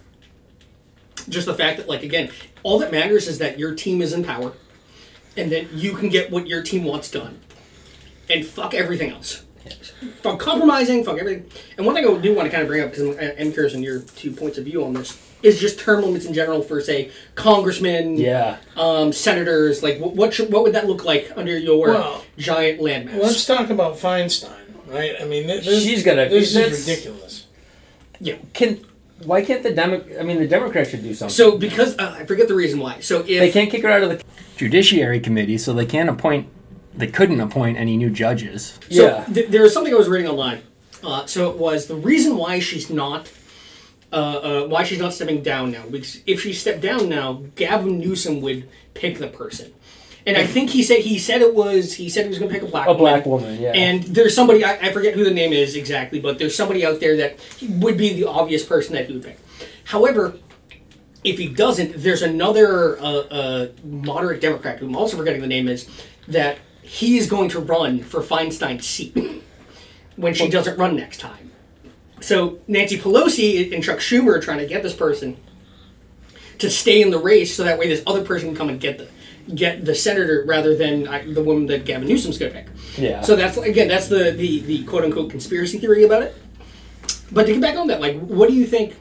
[1.29, 2.31] just the fact that, like, again,
[2.63, 4.53] all that matters is that your team is in power,
[5.37, 7.39] and that you can get what your team wants done,
[8.29, 9.43] and fuck everything else.
[10.21, 11.49] Fuck compromising, fuck everything.
[11.77, 13.73] And one thing I do want to kind of bring up because I'm, I'm curious
[13.73, 15.11] on your two points of view on this
[15.45, 19.83] is just term limits in general for say congressmen, yeah, um, senators.
[19.83, 23.21] Like, what what, should, what would that look like under your Well, giant landmass?
[23.21, 24.51] Let's talk about Feinstein,
[24.87, 25.15] right?
[25.21, 27.45] I mean, th- this, She's gonna- This is ridiculous.
[28.19, 28.79] Yeah, can
[29.23, 31.33] why can't the Demo- I mean, the Democrats should do something.
[31.33, 32.99] So because uh, I forget the reason why.
[33.01, 34.23] So if they can't kick her out of the
[34.57, 36.47] Judiciary Committee, so they can't appoint.
[36.93, 38.79] They couldn't appoint any new judges.
[38.89, 40.61] so yeah, th- there was something I was reading online.
[41.03, 43.29] Uh, so it was the reason why she's not.
[44.15, 45.83] Uh, uh, why she's not stepping down now?
[45.91, 49.73] Because if she stepped down now, Gavin Newsom would pick the person,
[50.25, 52.57] and I think he said he said it was he said he was going to
[52.57, 53.03] pick a black a woman.
[53.03, 53.61] black woman.
[53.61, 56.85] Yeah, And there's somebody I, I forget who the name is exactly, but there's somebody
[56.85, 59.37] out there that would be the obvious person that he would pick.
[59.83, 60.37] However,
[61.25, 65.67] if he doesn't, there's another uh, uh, moderate Democrat who I'm also forgetting the name
[65.67, 65.89] is
[66.27, 69.43] that he is going to run for Feinstein's seat
[70.15, 71.44] when she doesn't run next time.
[72.25, 75.37] So Nancy Pelosi and Chuck Schumer are trying to get this person
[76.57, 78.97] to stay in the race, so that way this other person can come and get
[78.97, 79.07] the
[79.53, 82.67] get the senator rather than uh, the woman that Gavin Newsom's going to pick.
[82.97, 83.21] Yeah.
[83.21, 86.35] So that's again that's the, the the quote unquote conspiracy theory about it.
[87.31, 88.95] But to get back on that, like, what do you think?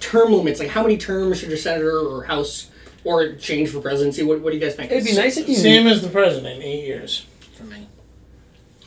[0.00, 2.70] Term limits, like how many terms should a senator or house
[3.04, 4.22] or change for presidency?
[4.22, 4.90] What, what do you guys think?
[4.90, 5.54] It'd be nice if you.
[5.56, 7.86] Same as the president, eight years for me.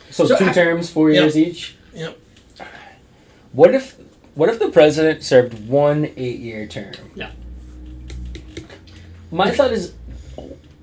[0.10, 1.22] so, So two I- terms, four Yeah.
[1.22, 1.76] years each.
[1.94, 2.18] Yep.
[3.56, 3.96] What if
[4.34, 6.94] what if the president served one eight year term?
[7.16, 7.32] Yeah.
[9.32, 9.94] My thought is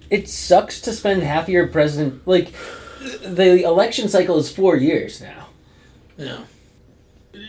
[0.08, 2.54] it sucks to spend half your president like
[3.22, 5.48] the election cycle is four years now.
[6.16, 6.44] Yeah.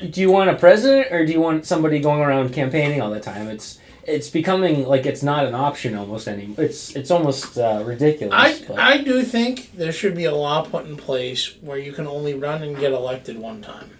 [0.09, 3.21] Do you want a president or do you want somebody going around campaigning all the
[3.21, 3.47] time?
[3.47, 6.65] It's it's becoming like it's not an option almost anymore.
[6.65, 8.33] It's it's almost uh, ridiculous.
[8.35, 11.93] I but- I do think there should be a law put in place where you
[11.93, 13.91] can only run and get elected one time.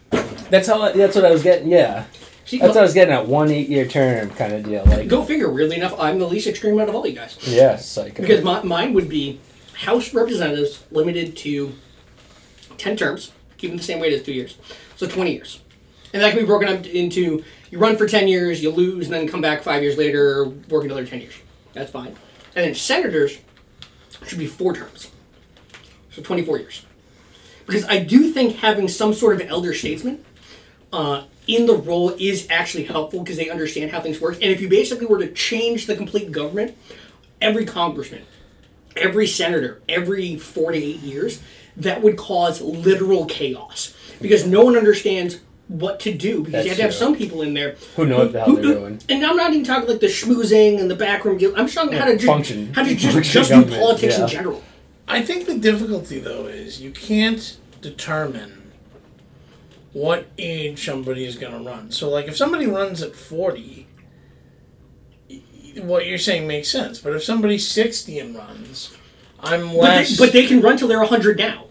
[0.54, 1.70] That's how I, that's what I was getting.
[1.70, 2.06] Yeah,
[2.46, 3.28] See, that's what I was getting at.
[3.28, 4.84] One eight year term kind of deal.
[4.86, 5.50] Like go figure.
[5.50, 8.22] Weirdly enough, I'm the least extreme out of all you guys yeah, psycho.
[8.22, 9.40] because uh, my, mine would be
[9.74, 11.74] House Representatives limited to
[12.78, 14.58] ten terms, keeping the same weight as two years,
[14.96, 15.62] so twenty years,
[16.14, 19.14] and that can be broken up into you run for ten years, you lose, and
[19.14, 21.34] then come back five years later, work another ten years.
[21.74, 22.16] That's fine.
[22.56, 23.40] And then senators
[24.28, 25.10] should be four terms,
[26.12, 26.86] so twenty-four years,
[27.66, 30.24] because I do think having some sort of elder statesman
[30.94, 34.36] uh, in the role is actually helpful because they understand how things work.
[34.36, 36.78] And if you basically were to change the complete government,
[37.42, 38.22] every congressman,
[38.96, 41.42] every senator, every four to eight years,
[41.76, 46.70] that would cause literal chaos because no one understands what to do because That's you
[46.70, 47.00] have to have true.
[47.00, 49.00] some people in there Who know what the hell they're doing.
[49.10, 51.38] And I'm not even talking like the schmoozing and the backroom.
[51.38, 51.54] deal.
[51.56, 52.74] I'm just talking how to just, function.
[52.74, 54.24] how to just, Function just do government, politics yeah.
[54.24, 54.64] in general.
[55.08, 58.63] I think the difficulty though is you can't determine
[59.94, 61.92] what age somebody is going to run.
[61.92, 63.88] So like if somebody runs at 40
[65.82, 67.00] what you're saying makes sense.
[67.00, 68.96] But if somebody's 60 and runs,
[69.40, 71.66] I'm But less they, but they can run till they're 100 now.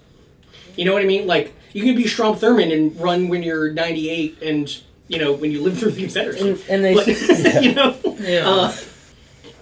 [0.77, 1.27] You know what I mean?
[1.27, 5.51] Like you can be Strom Thurmond and run when you're 98 and you know when
[5.51, 6.51] you live through the Confederacy.
[6.51, 7.07] And, and they But,
[7.63, 8.49] you know, yeah.
[8.49, 8.77] uh,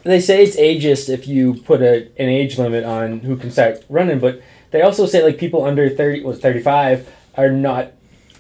[0.03, 3.85] they say it's ageist if you put a, an age limit on who can start
[3.89, 7.93] running, but they also say like people under thirty was thirty five are not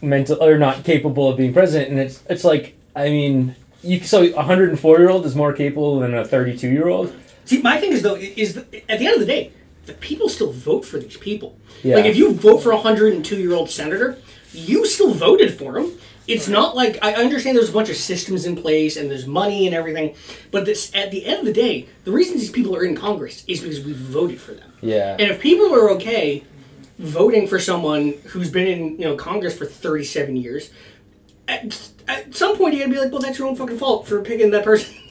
[0.02, 4.22] mental or not capable of being president, and it's it's like I mean you so
[4.22, 7.14] a hundred and four year old is more capable than a thirty two year old.
[7.44, 9.52] see, my thing is though is that at the end of the day,
[9.86, 11.58] the people still vote for these people.
[11.82, 11.96] Yeah.
[11.96, 14.18] Like if you vote for a 102 year old senator,
[14.52, 15.92] you still voted for him.
[16.26, 19.66] It's not like I understand there's a bunch of systems in place and there's money
[19.66, 20.14] and everything,
[20.50, 23.44] but this at the end of the day, the reason these people are in Congress
[23.48, 24.72] is because we voted for them.
[24.80, 25.16] Yeah.
[25.18, 26.44] And if people are okay
[27.00, 30.70] voting for someone who's been in you know Congress for 37 years,
[31.48, 34.22] at, at some point you gotta be like, well, that's your own fucking fault for
[34.22, 34.94] picking that person.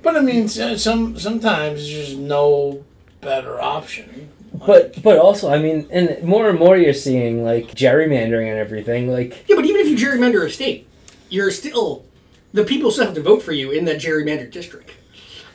[0.00, 2.84] But I mean, some sometimes there's no
[3.20, 4.30] better option.
[4.54, 9.12] But but also I mean, and more and more you're seeing like gerrymandering and everything.
[9.12, 10.86] Like Yeah, but even if you gerrymander a state,
[11.28, 12.04] you're still
[12.52, 14.92] the people still have to vote for you in that gerrymandered district.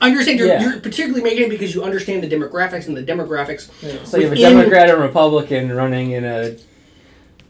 [0.03, 0.61] I understand you're, Yeah.
[0.61, 3.69] you're particularly making it because you understand the demographics and the demographics.
[4.05, 6.57] so you have a Democrat and Republican running in a,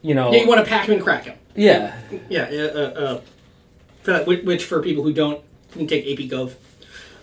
[0.02, 1.36] you know, Yeah, you want to pack him and crack him.
[1.56, 1.96] yeah.
[2.28, 3.20] Yeah, uh, uh, uh,
[4.02, 5.40] for that, which, which for people who don't
[5.72, 6.52] can take AP Gov,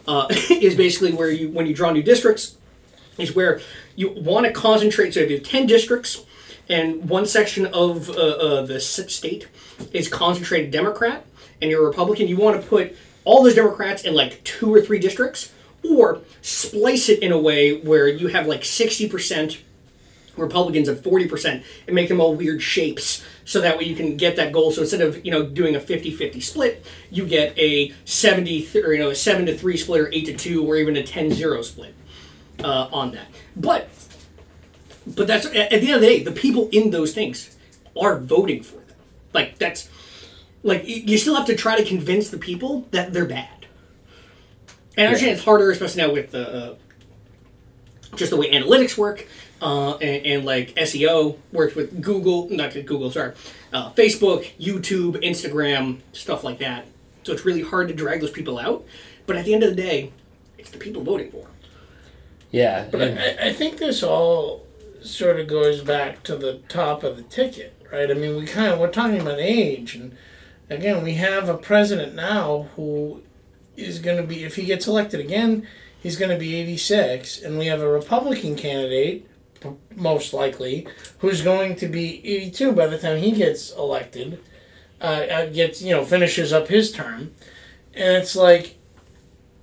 [0.05, 2.57] uh, is basically where you when you draw new districts,
[3.17, 3.61] is where
[3.95, 5.13] you want to concentrate.
[5.13, 6.25] So if you have ten districts,
[6.67, 9.47] and one section of uh, uh, the state
[9.93, 11.25] is concentrated Democrat,
[11.61, 14.81] and you're a Republican, you want to put all those Democrats in like two or
[14.81, 15.51] three districts,
[15.83, 19.61] or splice it in a way where you have like sixty percent
[20.37, 24.35] Republicans of 40% and make them all weird shapes so that way you can get
[24.37, 24.71] that goal.
[24.71, 28.99] So instead of, you know, doing a 50-50 split, you get a 70 or you
[28.99, 31.93] know, a 7 to 3 split or 8 to 2 or even a 10-0 split
[32.63, 33.27] uh, on that.
[33.55, 33.89] But
[35.07, 37.57] but that's at at the end of the day, the people in those things
[37.99, 38.95] are voting for them.
[39.33, 39.89] Like that's
[40.63, 43.65] like you still have to try to convince the people that they're bad.
[44.97, 46.75] And I understand it's harder, especially now with the uh,
[48.15, 49.27] just the way analytics work,
[49.61, 53.33] uh, and, and like SEO works with Google, not Google, sorry,
[53.71, 56.85] uh, Facebook, YouTube, Instagram, stuff like that.
[57.23, 58.83] So it's really hard to drag those people out.
[59.27, 60.11] But at the end of the day,
[60.57, 61.43] it's the people voting for.
[61.43, 61.47] 'em.
[62.51, 62.87] Yeah.
[62.91, 64.65] But and- I, I think this all
[65.01, 68.11] sort of goes back to the top of the ticket, right?
[68.11, 70.17] I mean, we kind of we're talking about age, and
[70.71, 73.21] again, we have a president now who
[73.75, 75.67] is going to be, if he gets elected again,
[76.01, 79.27] he's going to be 86, and we have a Republican candidate
[79.95, 80.87] most likely,
[81.19, 84.39] who's going to be 82 by the time he gets elected,
[84.99, 87.31] uh, uh, gets you know finishes up his term,
[87.93, 88.77] and it's like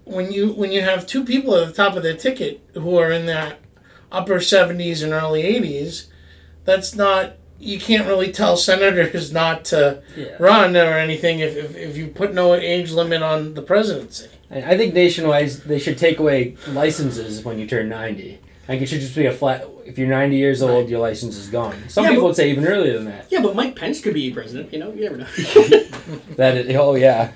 [0.05, 3.11] when you when you have two people at the top of their ticket who are
[3.11, 3.57] in their
[4.11, 6.07] upper 70s and early 80s,
[6.65, 10.37] that's not you can't really tell senators not to Yeah.
[10.39, 14.29] run or anything if, if, if you put no age limit on the presidency.
[14.51, 18.39] I think nationwide they should take away licenses when you turn 90.
[18.65, 19.67] I think it should just be a flat.
[19.87, 21.89] If you're 90 years old, your license is gone.
[21.89, 23.27] Some Yeah, people but- would say even earlier than that.
[23.31, 24.73] Yeah, but Mike Pence could be president.
[24.73, 25.27] You know, you never know.
[26.37, 27.33] That is, oh yeah.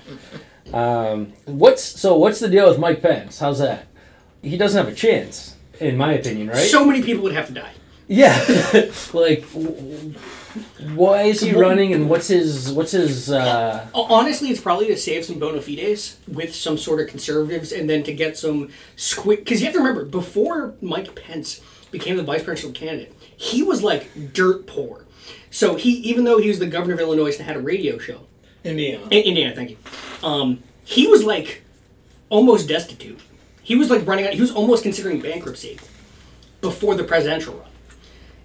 [0.73, 2.17] Um, what's so?
[2.17, 3.39] What's the deal with Mike Pence?
[3.39, 3.85] How's that?
[4.41, 6.57] He doesn't have a chance, in my opinion, right?
[6.57, 7.71] So many people would have to die.
[8.07, 8.37] Yeah.
[9.13, 10.13] like, w-
[10.93, 13.31] why is he running, and what's his what's his?
[13.31, 17.89] Uh, Honestly, it's probably to save some bona fides with some sort of conservatives, and
[17.89, 19.39] then to get some squid.
[19.39, 21.61] Because you have to remember, before Mike Pence
[21.91, 25.05] became the vice presidential candidate, he was like dirt poor.
[25.49, 28.21] So he, even though he was the governor of Illinois and had a radio show,
[28.63, 29.03] Indiana.
[29.11, 29.77] in Indiana, thank you.
[30.23, 31.63] Um, he was like
[32.29, 33.19] almost destitute.
[33.61, 34.33] He was like running out.
[34.33, 35.79] He was almost considering bankruptcy
[36.61, 37.69] before the presidential run,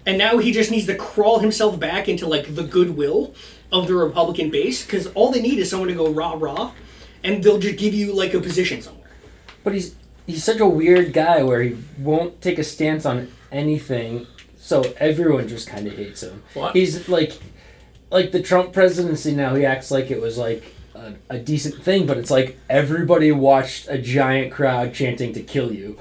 [0.05, 3.33] and now he just needs to crawl himself back into like the goodwill
[3.71, 6.71] of the Republican base because all they need is someone to go rah rah,
[7.23, 9.11] and they'll just give you like a position somewhere.
[9.63, 14.27] but he's he's such a weird guy where he won't take a stance on anything,
[14.57, 16.43] so everyone just kind of hates him.
[16.53, 16.75] What?
[16.75, 17.33] He's like,
[18.11, 19.55] like the Trump presidency now.
[19.55, 20.63] He acts like it was like
[20.95, 25.71] a, a decent thing, but it's like everybody watched a giant crowd chanting to kill
[25.73, 25.97] you.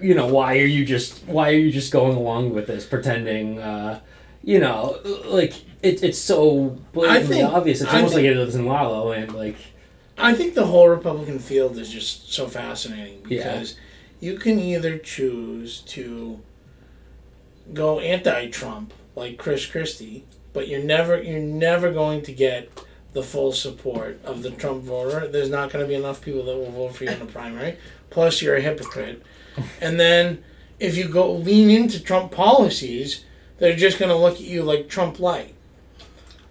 [0.00, 3.58] You know why are you just why are you just going along with this pretending?
[3.58, 4.00] Uh,
[4.42, 7.80] you know, like it, it's so blatantly think- obvious.
[7.82, 9.34] It's I almost think- like it lives in La La Land.
[9.34, 9.56] Like
[10.16, 13.52] I think the whole Republican field is just so fascinating Yeah.
[13.52, 13.76] because
[14.20, 16.40] you can either choose to
[17.72, 22.70] go anti-Trump like Chris Christie, but you're never you're never going to get
[23.12, 25.26] the full support of the Trump voter.
[25.26, 27.76] There's not going to be enough people that will vote for you in the primary.
[28.08, 29.22] Plus, you're a hypocrite.
[29.80, 30.42] And then
[30.78, 33.24] if you go lean into Trump policies,
[33.58, 35.54] they're just going to look at you like Trump light.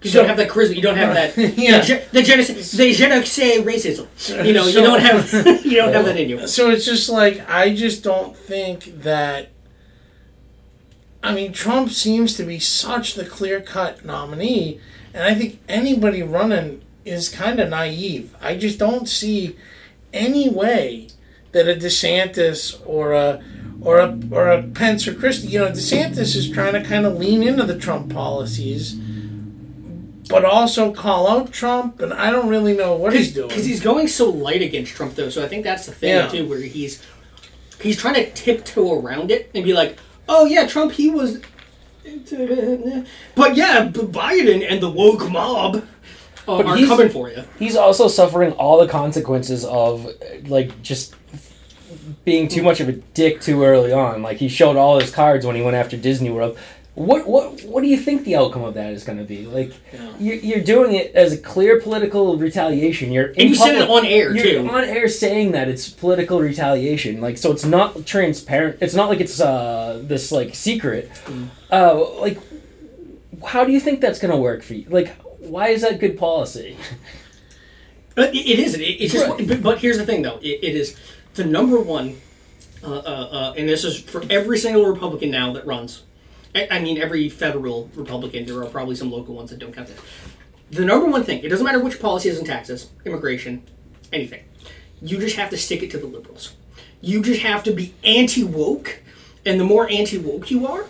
[0.02, 0.76] You don't have that charisma.
[0.76, 1.36] You don't have that.
[1.58, 1.80] Yeah.
[1.80, 4.44] The, ge- the, genes- the sais racism.
[4.46, 5.30] You know, you don't have.
[5.64, 6.46] you don't have that in you.
[6.48, 9.50] So it's just like I just don't think that.
[11.22, 14.80] I mean, Trump seems to be such the clear cut nominee,
[15.12, 18.34] and I think anybody running is kind of naive.
[18.40, 19.56] I just don't see
[20.14, 21.08] any way
[21.52, 23.42] that a DeSantis or a
[23.80, 27.16] or a or a Pence or Christie, you know, DeSantis is trying to kind of
[27.18, 28.94] lean into the Trump policies,
[30.28, 33.48] but also call out Trump, and I don't really know what he's doing.
[33.48, 35.30] Because he's going so light against Trump, though.
[35.30, 36.28] So I think that's the thing Yeah.
[36.28, 37.02] too, where he's
[37.80, 39.96] he's trying to tiptoe around it and be like,
[40.28, 41.40] "Oh yeah, Trump, he was."
[43.34, 45.80] But yeah, Biden and the woke mob uh,
[46.56, 47.44] But are he's- coming for you.
[47.58, 50.06] he's also suffering all the consequences of
[50.48, 51.14] like just
[52.24, 54.22] being too much of a dick too early on.
[54.22, 56.58] Like he showed all his cards when he went after Disney World.
[56.94, 59.46] What what what do you think the outcome of that is going to be?
[59.46, 60.10] Like Yeah.
[60.18, 63.10] you're, you're doing it as a clear political retaliation.
[63.12, 64.68] You're in And you said it on air You're too.
[64.68, 67.20] on air saying that it's political retaliation.
[67.20, 68.78] Like so, it's not transparent.
[68.80, 71.10] It's not like it's uh this like secret.
[71.24, 71.48] Mm.
[71.70, 72.38] Uh, like
[73.46, 74.84] how do you think that's going to work for you?
[74.90, 76.76] Like why is that good policy?
[78.14, 78.80] But it, it isn't.
[78.80, 79.26] It, it's just.
[79.28, 79.46] Right.
[79.46, 80.38] But, but here's the thing, though.
[80.42, 80.96] It, it is
[81.34, 82.20] the number one,
[82.82, 86.02] uh, uh, uh, and this is for every single Republican now that runs.
[86.54, 88.46] I, I mean, every federal Republican.
[88.46, 89.98] There are probably some local ones that don't count that.
[90.70, 91.42] The number one thing.
[91.42, 93.62] It doesn't matter which policy is in taxes, immigration,
[94.12, 94.44] anything.
[95.02, 96.54] You just have to stick it to the liberals.
[97.00, 99.00] You just have to be anti woke,
[99.46, 100.86] and the more anti woke you are,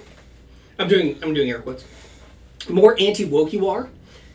[0.79, 1.85] I'm doing I'm doing air quotes.
[2.66, 3.88] The more anti woke you are,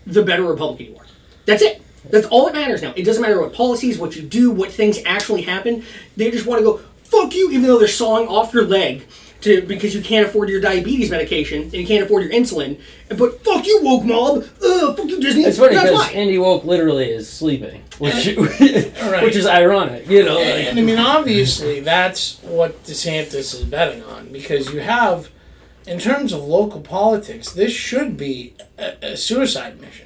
[0.06, 1.06] the better Republican you are.
[1.46, 1.82] That's it.
[2.10, 2.94] That's all that matters now.
[2.96, 5.84] It doesn't matter what policies, what you do, what things actually happen.
[6.16, 9.06] They just want to go fuck you, even though they're sawing off your leg
[9.46, 12.80] to because you can't afford your diabetes medication and you can't afford your insulin.
[13.10, 14.44] And but fuck you, woke mob.
[14.64, 15.44] Ugh, fuck you, Disney.
[15.44, 16.12] It's funny because.
[16.12, 20.10] Andy Woke literally is sleeping, which which is ironic.
[20.10, 24.82] You know, like, And I mean, obviously, that's what DeSantis is betting on because you
[24.82, 25.30] have,
[25.86, 30.05] in terms of local politics, this should be a, a suicide mission.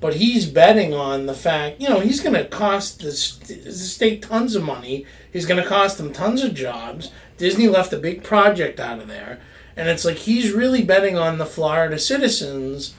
[0.00, 3.72] But he's betting on the fact, you know, he's going to cost the, st- the
[3.72, 5.04] state tons of money.
[5.32, 7.10] He's going to cost them tons of jobs.
[7.36, 9.40] Disney left a big project out of there.
[9.76, 12.94] And it's like he's really betting on the Florida citizens,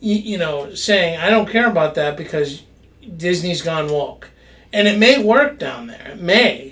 [0.00, 2.62] you, you know, saying, I don't care about that because
[3.16, 4.30] Disney's gone woke.
[4.72, 6.12] And it may work down there.
[6.12, 6.69] It may.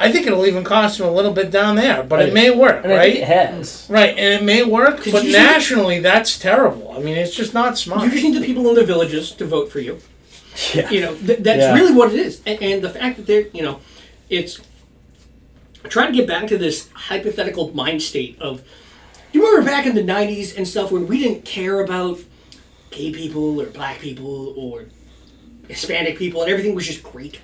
[0.00, 2.28] I think it'll even cost them a little bit down there, but Right.
[2.28, 3.84] it may work, And I think it has.
[3.88, 6.94] Right, and it may work, but you see- nationally, that's terrible.
[6.96, 8.04] I mean, it's just not smart.
[8.04, 9.98] You just need the people in the villages to vote for you.
[10.74, 10.88] Yeah.
[10.90, 11.74] You know, th- that's Yeah.
[11.74, 12.40] really what it is.
[12.46, 13.80] And, and the fact that they're, you know,
[14.30, 14.60] it's
[15.88, 18.62] trying to get back to this hypothetical mind state of.
[19.32, 22.18] You remember back in the '90s and stuff when we didn't care about
[22.90, 24.84] gay people or black people or
[25.68, 27.38] Hispanic people and everything was just great.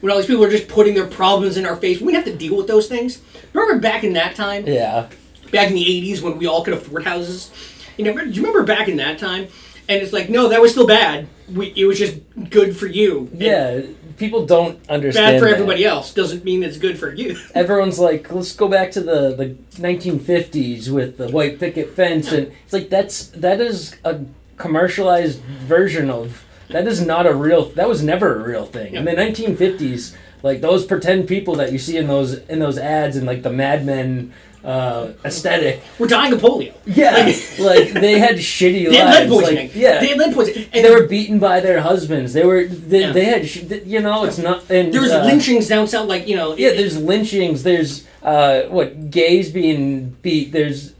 [0.00, 2.34] When all these people are just putting their problems in our face, we didn't have
[2.34, 3.20] to deal with those things.
[3.52, 4.66] Remember back in that time?
[4.66, 5.08] Yeah.
[5.50, 7.50] back in the 80s when we all could afford houses.
[7.96, 9.48] You know, do you remember back in that time?
[9.88, 11.28] And it's like, no, that was still bad.
[11.52, 12.18] We, it was just
[12.50, 13.28] good for you.
[13.32, 13.80] And Yeah.
[14.18, 15.34] People don't understand.
[15.34, 15.54] Bad for that.
[15.54, 17.36] everybody else doesn't mean it's good for you.
[17.54, 22.50] Everyone's like, let's go back to the, the 1950s with the white picket fence, and
[22.64, 24.20] it's like that's that is a
[24.56, 27.66] commercialized version of that is not a real.
[27.70, 28.94] That was never a real thing.
[28.94, 33.16] In the 1950s, like those pretend people that you see in those in those ads
[33.16, 34.32] and like the Mad Men
[34.64, 35.80] uh, aesthetic.
[35.98, 36.74] We're dying of polio.
[36.86, 37.12] Yeah,
[37.60, 39.66] like they had shitty They had lead poisoning.
[39.68, 40.68] Like, yeah, They had lead poisoning.
[40.72, 42.32] And they were beaten by their husbands.
[42.32, 43.12] They were they, Yeah.
[43.12, 46.34] they had sh- you know it's not and there's uh, lynchings down south, like, you
[46.36, 46.56] know.
[46.56, 47.62] yeah, it- there's lynchings.
[47.62, 50.50] There's uh, what gays being beat.
[50.50, 50.94] There's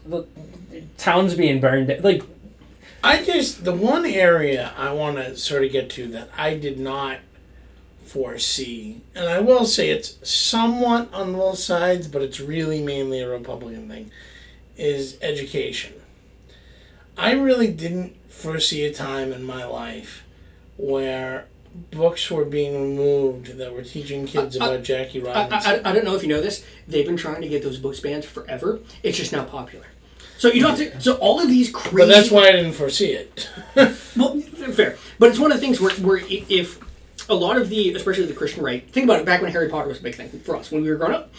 [0.97, 1.95] towns being burned.
[2.03, 2.23] Like
[3.07, 6.79] I just the one area I want to sort of get to that I did
[6.81, 7.19] not
[8.05, 13.29] foresee, and I will say it's somewhat on both sides, but it's really mainly a
[13.29, 14.11] Republican thing,
[14.77, 15.95] is education.
[17.17, 20.25] I really didn't foresee a time in my life
[20.77, 21.47] where
[21.93, 25.87] books were being removed that were teaching kids I- about Jackie I, Robinson.
[25.87, 26.65] I, I don't know if you know this.
[26.89, 28.81] They've been trying to get those books banned forever.
[29.05, 29.87] It's just not popular.
[30.39, 31.01] So you don't have to.
[31.01, 31.97] So all of these crazy.
[31.97, 33.51] but that's why I didn't foresee it.
[34.17, 36.81] Well, fair, but it's one of the things where, where if
[37.29, 39.27] a lot of the, especially the Christian right, think about it.
[39.27, 41.31] Back when Harry Potter was a big thing for us when we were growing up,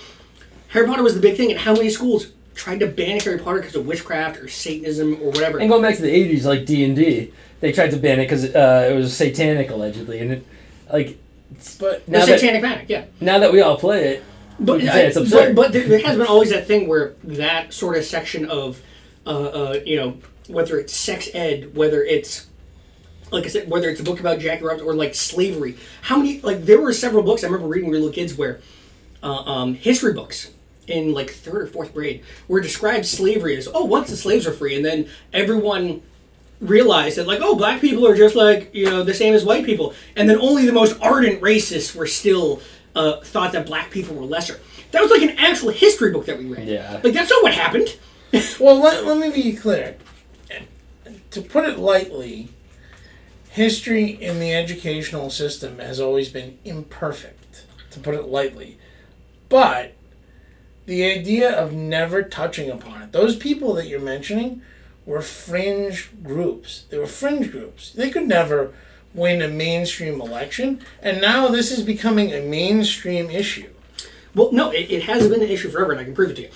[0.69, 3.59] Harry Potter was the big thing, and how many schools tried to ban Harry Potter
[3.59, 5.57] because of witchcraft or Satanism or whatever?
[5.57, 8.25] and going back to the '80s, like D and D, they tried to ban it
[8.25, 10.45] because uh, it was satanic allegedly, and it
[10.91, 11.17] like
[11.79, 13.05] but the now that Satanic Panic, yeah.
[13.21, 14.23] now that we all play it,
[14.59, 15.55] But, it's absurd.
[15.55, 18.81] but, but there, there has been always that thing where that sort of section of,
[19.25, 20.17] uh, uh, you know,
[20.47, 22.47] whether it's sex ed, whether it's,
[23.31, 25.77] like I said, whether it's a book about Jackie Robinson or like slavery.
[26.01, 28.35] How many, like, there were several books I remember reading when we were little kids
[28.35, 28.61] where
[29.21, 30.51] uh, um, history books
[30.87, 34.53] in like third or fourth grade were described slavery as, oh, once the slaves were
[34.53, 36.01] free, and then everyone
[36.59, 39.63] realized that like oh black people are just like you know the same as white
[39.63, 42.59] people and then only the most ardent racists were still
[42.97, 44.59] uh, thought that black people were lesser
[44.91, 46.99] that was like an actual history book that we read Yeah.
[47.03, 47.95] like that's not what happened
[48.59, 49.95] Well, let, let me be clear.
[51.31, 52.49] To put it lightly,
[53.49, 58.77] history in the educational system has always been imperfect, to put it lightly.
[59.49, 59.93] But
[60.85, 64.61] the idea of never touching upon it, those people that you're mentioning
[65.05, 66.83] were fringe groups.
[66.89, 67.91] They were fringe groups.
[67.93, 68.73] They could never
[69.17, 73.69] win a mainstream election, and now this is becoming a mainstream issue.
[74.33, 76.43] well no it, it has been an issue forever and i can prove it to
[76.43, 76.49] you.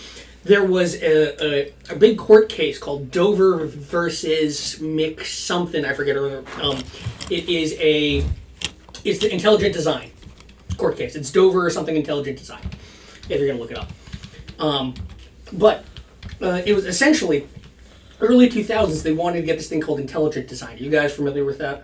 [0.44, 6.16] There was a, a, a big court case called dover versus mick something i forget
[6.18, 6.78] um,
[7.30, 8.24] it is a
[9.04, 10.12] it's the intelligent design
[10.78, 11.16] court case.
[11.16, 12.64] It's dover or something intelligent design
[13.30, 13.90] if you're gonna look it up.
[14.60, 14.94] Um,
[15.54, 15.86] but
[16.42, 17.48] uh, it was essentially
[18.20, 20.76] early 2000s they wanted to get this thing called intelligent design.
[20.76, 21.84] Are you guys familiar with that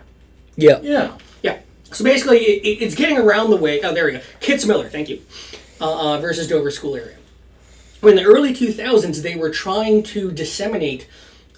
[0.58, 1.16] yeah, Yeah.
[1.42, 1.58] yeah.
[1.92, 3.80] So basically, it, it- it's getting around the way.
[3.82, 4.20] Oh, there we go.
[4.40, 5.20] Kitzmiller, thank you.
[5.80, 7.14] Uh, uh, versus Dover School area.
[8.02, 11.08] In the early 2000s, they were trying to disseminate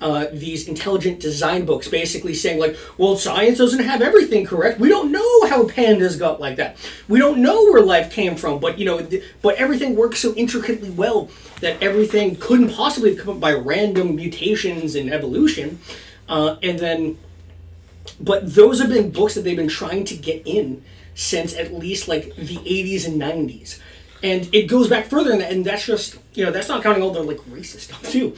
[0.00, 4.80] uh, these intelligent design books, basically saying like, "Well, science doesn't have everything correct.
[4.80, 6.76] We don't know how pandas got like that.
[7.08, 8.60] We don't know where life came from.
[8.60, 11.28] But you know, th- but everything works so intricately well
[11.60, 15.78] that everything couldn't possibly come up by random mutations and evolution."
[16.30, 17.18] Uh, and then
[18.18, 20.82] but those have been books that they've been trying to get in
[21.14, 23.78] since at least like the 80s and 90s
[24.22, 27.02] and it goes back further than that and that's just you know that's not counting
[27.02, 28.36] all the like racist stuff too.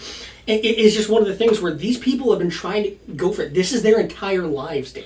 [0.48, 2.90] And it is just one of the things where these people have been trying to
[3.14, 3.54] go for it.
[3.54, 5.04] This is their entire lives dan.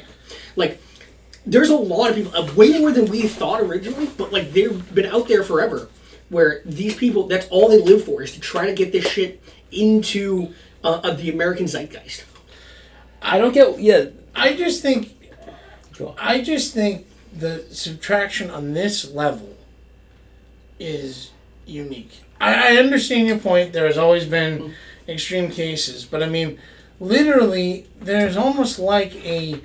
[0.54, 0.80] Like
[1.44, 4.94] there's a lot of people uh, way more than we thought originally but like they've
[4.94, 5.88] been out there forever
[6.28, 9.40] where these people that's all they live for is to try to get this shit
[9.70, 10.52] into
[10.82, 12.24] uh, uh, the american zeitgeist.
[13.22, 14.06] I don't get yeah.
[14.36, 15.16] I just think
[16.18, 19.56] I just think the subtraction on this level
[20.78, 21.30] is
[21.66, 22.22] unique.
[22.40, 23.72] I, I understand your point.
[23.72, 25.10] There has always been mm-hmm.
[25.10, 26.58] extreme cases, but I mean,
[27.00, 29.60] literally, there's almost like a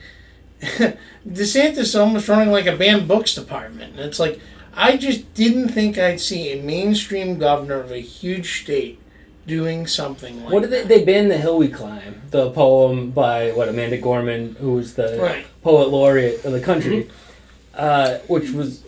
[1.28, 3.98] DeSantis almost running like a banned books department.
[3.98, 4.40] And it's like,
[4.74, 9.01] I just didn't think I'd see a mainstream governor of a huge state
[9.52, 10.80] doing something like What did they?
[10.84, 10.88] that.
[10.88, 15.20] They banned the hill we climb, the poem by what Amanda Gorman, who was the
[15.22, 15.46] Right.
[15.62, 17.10] poet laureate of the country,
[17.76, 18.84] uh, which was,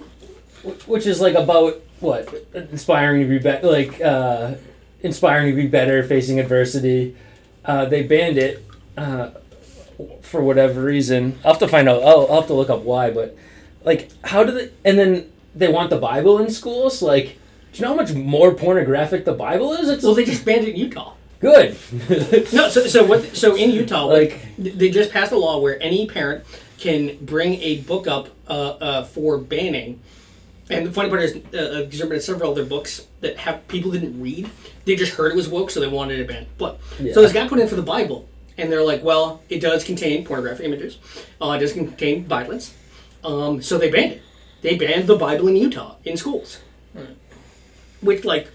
[0.88, 4.54] which is like about what inspiring to be better, like uh,
[5.02, 7.16] inspiring to be better, facing adversity.
[7.66, 8.64] Uh, they banned it
[8.98, 9.32] uh,
[10.22, 11.38] for whatever reason.
[11.44, 12.02] I'll have to find out.
[12.04, 13.12] I'll, I'll have to look up why.
[13.12, 13.36] But
[13.84, 14.70] like, how do they?
[14.86, 17.02] And then they want the Bible in schools.
[17.02, 17.38] Like,
[17.74, 19.90] do you know how much more pornographic the Bible is?
[19.90, 21.14] It's Well, they just banned it in Utah.
[21.40, 21.76] good.
[22.54, 23.36] No, so so what?
[23.36, 26.46] So in Utah, Like- they just passed a law where any parent
[26.80, 30.00] can bring a book up uh, uh, for banning.
[30.70, 33.92] And the funny part is, uh, uh, because there several other books that have people
[33.92, 34.50] didn't read.
[34.86, 36.48] They just heard it was woke, so they wanted it banned.
[36.58, 37.14] But Yeah.
[37.14, 40.24] so this guy put in for the Bible, and they're like, "Well, it does contain
[40.26, 40.98] pornographic images.
[41.42, 42.74] Uh, it does contain violence."
[43.26, 44.22] Um, so they banned it.
[44.62, 46.60] They banned the Bible in Utah in schools,
[48.04, 48.50] which like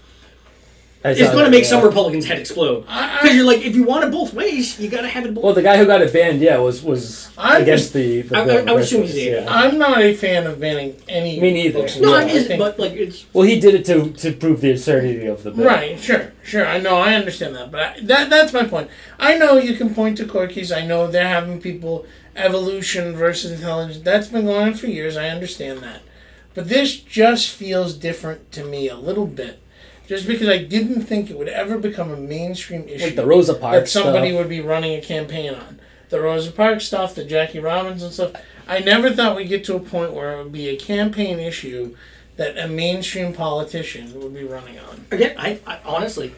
[1.03, 1.69] I it's going to make yeah.
[1.69, 2.81] some Republicans' head explode.
[2.81, 5.45] Because you're like, if you want it both ways, you got to have it both.
[5.45, 8.23] Well, the guy who got it banned, yeah, was was I'm against the.
[8.23, 9.45] the I- I- I would assume place, he's yeah.
[9.47, 11.39] I'm not a fan of banning any.
[11.39, 11.79] Me neither.
[11.79, 14.33] books in no, I mean, think- but like it's Well, he did it to to
[14.33, 15.65] prove the absurdity of the bill.
[15.65, 16.65] Right, sure, sure.
[16.67, 18.89] I know, I understand that, but I, that that's my point.
[19.17, 20.69] I know you can point to Corky's.
[20.69, 24.03] I know they're having people evolution versus intelligence.
[24.03, 25.15] That's been going on for years.
[25.15, 26.01] I understand that,
[26.53, 29.59] but this just feels different to me a little bit,
[30.07, 33.53] just because I didn't think it would ever become a mainstream issue Like the Rosa
[33.53, 34.39] Parks that somebody stuff.
[34.39, 35.79] would be running a campaign on.
[36.09, 38.31] The Rosa Parks stuff, the Jackie Robinson stuff.
[38.67, 41.95] I never thought we'd get to a point where it would be a campaign issue
[42.37, 45.05] that a mainstream politician would be running on.
[45.11, 45.35] again.
[45.37, 46.33] I, I honestly,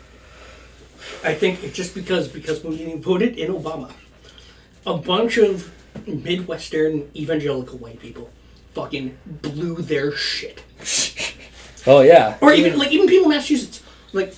[1.24, 3.92] I think it's just because because when we voted in Obama,
[4.86, 5.72] a bunch of
[6.06, 8.30] Midwestern evangelical white people
[8.74, 10.64] fucking blew their shit.
[11.88, 12.38] Oh yeah.
[12.42, 13.82] Or even like even people in Massachusetts,
[14.14, 14.36] like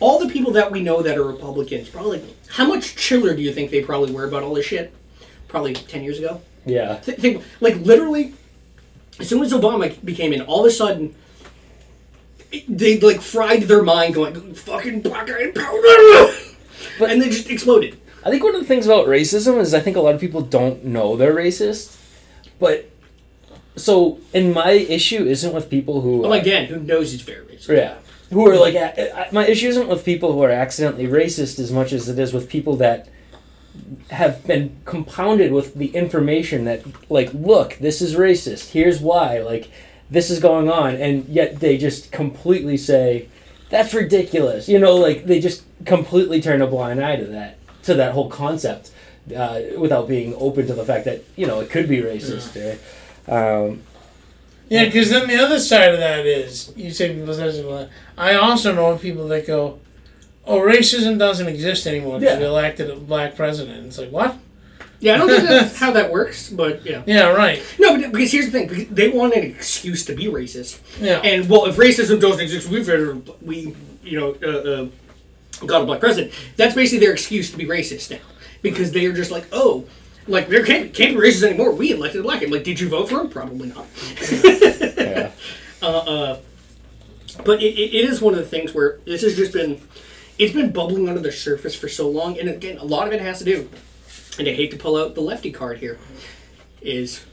[0.00, 3.42] all the people that we know that are Republicans, probably like, how much chiller do
[3.42, 4.92] you think they probably were about all this shit?
[5.48, 6.40] Probably ten years ago.
[6.64, 6.96] Yeah.
[6.98, 8.34] Th- think like literally,
[9.18, 11.14] as soon as Obama became in, all of a sudden.
[12.66, 16.32] They like fried their mind, going "fucking black eyed powder,"
[16.98, 17.98] But- and they just exploded.
[18.24, 20.40] I think one of the things about racism is I think a lot of people
[20.40, 21.96] don't know they're racist,
[22.58, 22.88] but
[23.78, 27.76] so and my issue isn't with people who Well, again, who knows he's very racist?
[27.76, 27.96] Yeah.
[28.30, 32.08] Who are like, my issue isn't with people who are accidentally racist as much as
[32.10, 33.08] it is with people that
[34.10, 38.72] have been compounded with the information that, like, look, this is racist.
[38.72, 39.38] Here's why.
[39.38, 39.70] Like,
[40.10, 40.96] this is going on.
[40.96, 43.28] And yet they just completely say,
[43.70, 44.68] that's ridiculous.
[44.68, 48.28] You know, like, they just completely turn a blind eye to that, to that whole
[48.28, 48.90] concept.
[49.36, 52.80] Uh, without being open to the fact that you know it could be racist, right?
[53.28, 53.82] Um,
[54.68, 58.34] Yeah, because then the other side of that is you say people say well, I
[58.34, 59.78] also know of people that go,
[60.46, 62.40] "Oh, racism doesn't exist anymore because Yeah.
[62.40, 64.36] we elected a black president." It's like what?
[65.00, 67.02] Yeah, I don't think that's how that works, but yeah.
[67.06, 67.62] Yeah, right.
[67.78, 70.78] No, but because here's the thing: because they want an excuse to be racist.
[71.00, 72.88] Yeah, And well, if racism doesn't exist, we've
[73.40, 73.74] we
[74.04, 74.48] you know uh,
[75.62, 76.32] uh, got a black president.
[76.56, 78.18] That's basically their excuse to be racist now,
[78.60, 79.84] because they are just like, oh,
[80.28, 81.72] like there can't can't be racist anymore.
[81.72, 82.42] We elected a black.
[82.42, 83.28] I'm like, did you vote for him?
[83.28, 83.86] Probably not.
[84.96, 85.30] yeah.
[85.80, 86.38] Uh.
[87.44, 89.80] But it, it, it is one of the things where this has just been,
[90.38, 93.20] it's been bubbling under the surface for so long, and again, a lot of it
[93.20, 93.70] has to do,
[94.38, 95.98] and I hate to pull out the lefty card here,
[96.82, 97.24] is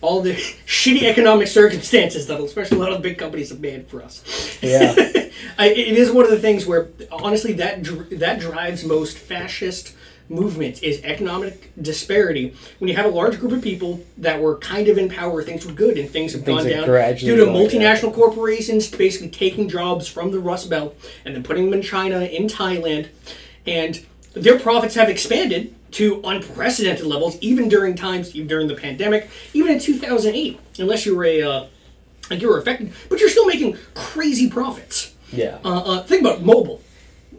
[0.00, 0.32] all the
[0.66, 4.24] shitty economic circumstances that especially a lot of the big companies have made for us.
[4.62, 4.94] Yeah.
[5.58, 9.94] I, it is one of the things where honestly that dr- that drives most fascist
[10.30, 12.54] movements is economic disparity.
[12.78, 15.66] When you have a large group of people that were kind of in power, things
[15.66, 17.80] were good and things have Things gone down due to going down.
[17.82, 22.20] multinational corporations basically taking jobs from the Rust Belt and then putting them in China,
[22.20, 23.08] in Thailand,
[23.66, 29.28] and their profits have expanded to unprecedented levels, even during times, even during the pandemic,
[29.52, 30.60] even in 2008.
[30.78, 31.66] Unless you were a, uh,
[32.30, 35.12] like you were affected, but you're still making crazy profits.
[35.32, 35.58] Yeah.
[35.64, 36.80] Uh, uh, think about Mobil.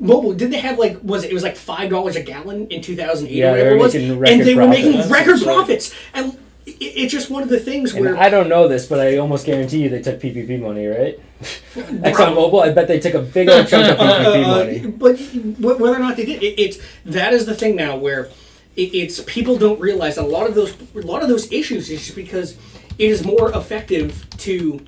[0.02, 2.82] Mobil, did they have like was it, it was like five dollars a gallon in
[2.82, 5.44] two thousand eight Yeah, they whatever were it was, and they were making record That's
[5.44, 6.34] profits, and
[6.66, 9.18] it, it's just one of the things And where I don't know this, but I
[9.18, 11.20] almost guarantee you they took PPP money, right?
[11.76, 14.80] ExxonMobil, I bet they took a big old chunk of PPP Uh, money.
[14.88, 15.20] but
[15.80, 18.30] whether or not they did, it, it's that is the thing now where
[18.76, 22.02] it, it's people don't realize a lot of those a lot of those issues is
[22.06, 22.58] just because
[22.98, 24.84] it is more effective to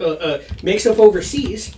[0.00, 1.74] uh, uh, make stuff overseas.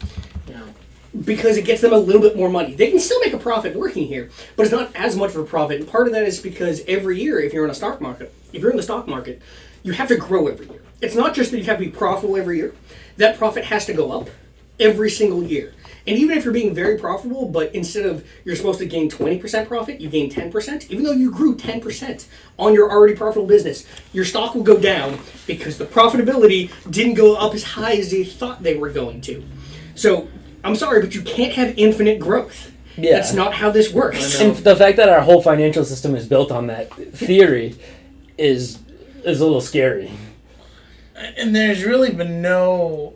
[1.22, 2.74] Because it gets them a little bit more money.
[2.74, 5.44] They can still make a profit working here, but it's not as much of a
[5.44, 5.80] profit.
[5.80, 8.62] And part of that is because every year, if you're in a stock market, if
[8.62, 9.40] you're in the stock market,
[9.82, 10.82] you have to grow every year.
[11.00, 12.74] it's not just that you have to be profitable every year.
[13.18, 14.28] That profit has to go up
[14.80, 15.74] every single year.
[16.06, 19.66] And even if you're being very profitable, but instead of you're supposed to gain 20%
[19.66, 22.26] profit, you gain 10%, even though you grew 10%
[22.58, 27.36] on your already profitable business, your stock will go down because the profitability didn't go
[27.36, 29.42] up as high as you thought they were going to.
[29.94, 30.28] So,
[30.64, 32.72] I'm sorry, but you can't have infinite growth.
[32.96, 33.14] Yeah.
[33.14, 34.40] That's not how this works.
[34.40, 37.76] And the fact that our whole financial system is built on that theory
[38.38, 38.78] is
[39.24, 40.10] is a little scary.
[41.36, 43.14] And there's really been no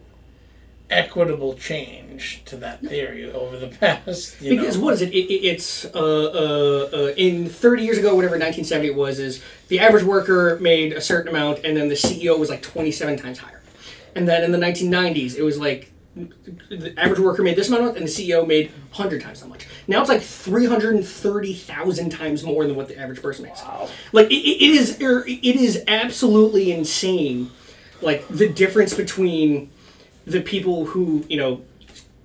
[0.90, 4.40] equitable change to that theory over the past.
[4.40, 5.12] You Because know, what is it?
[5.12, 9.42] it, it it's uh, uh, uh, in 30 years ago, whatever 1970 it was, is
[9.68, 13.38] the average worker made a certain amount, and then the CEO was like 27 times
[13.38, 13.60] higher.
[14.14, 15.92] And then in the 1990s, it was like
[16.68, 19.66] the average worker made this amount, and the CEO made 100 times that much.
[19.86, 23.62] Now it's like 330,000 times more than what the average person makes.
[23.62, 23.88] Wow.
[24.12, 27.50] Like it, it it is, er, it is absolutely insane.
[28.00, 29.70] Like the difference between
[30.26, 31.62] the people who you know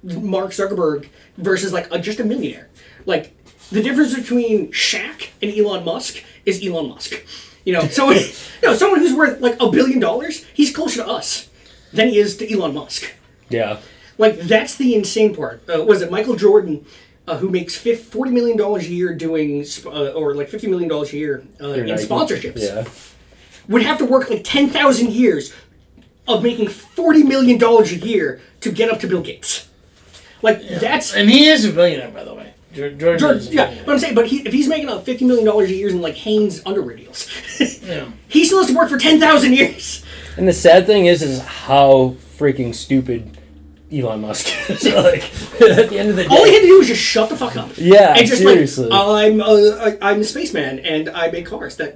[0.04, 2.70] Mark Zuckerberg versus like a, just a millionaire.
[3.06, 3.36] Like
[3.72, 7.26] the difference between Shaq and Elon Musk is Elon Musk.
[7.66, 8.18] You know, someone,
[8.64, 11.50] no, someone who's worth like a billion dollars, he's closer to us
[11.92, 13.14] than he is to Elon Musk.
[13.54, 13.80] Yeah.
[14.18, 15.64] Like that's the insane part.
[15.70, 16.86] Uh, was it Michael Jordan?
[17.26, 20.68] Uh, who makes fif- forty million dollars a year doing, sp- uh, or like fifty
[20.68, 22.04] million dollars a year uh, in Nike.
[22.06, 22.60] sponsorships?
[22.62, 22.84] Yeah.
[23.70, 25.54] would have to work like 10,000 years
[26.28, 29.70] of making $40 million a year to get up to Bill Gates.
[30.42, 31.16] Like, that's.
[31.16, 32.54] and he is a billionaire, by the way.
[32.76, 35.64] Is a yeah, but I'm saying, but he, if he's making up $50 million a
[35.68, 37.30] year in like Hanes underwear deals,
[37.84, 38.10] Yeah.
[38.28, 40.04] he still has to work for 10,000 years.
[40.36, 43.38] And the sad thing is, is how freaking stupid
[43.94, 44.86] Elon Musk is.
[44.86, 45.24] like
[45.62, 47.38] at the end of the day, All he had to do was just shut the
[47.38, 47.72] fuck up.
[47.78, 48.88] Yeah, and just seriously.
[48.88, 49.46] like, I'm, uh,
[49.80, 51.96] I- I'm a spaceman and I make cars that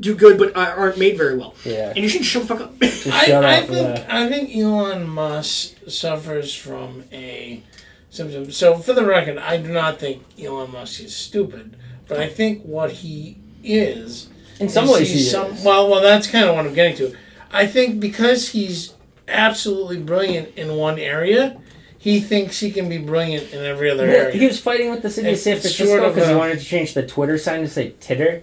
[0.00, 1.54] do good but aren't made very well.
[1.64, 1.88] Yeah.
[1.90, 2.78] And you should shut the fuck up.
[2.80, 3.68] Just I, shut I up.
[3.68, 4.06] think yeah.
[4.08, 7.62] I think Elon Musk suffers from a
[8.10, 8.50] symptom.
[8.52, 11.76] So, for the record, I do not think Elon Musk is stupid,
[12.06, 14.28] but I think what he is
[14.60, 15.64] In some is ways, he some- is.
[15.64, 17.16] Well, well, that's kind of what I'm getting to.
[17.50, 18.94] I think because he's
[19.28, 21.60] absolutely brilliant in one area,
[21.98, 24.36] he thinks he can be brilliant in every other Yeah, area.
[24.38, 26.58] he was fighting with the city It's of San sort Francisco of because he wanted
[26.60, 28.42] to change the Twitter sign to say titter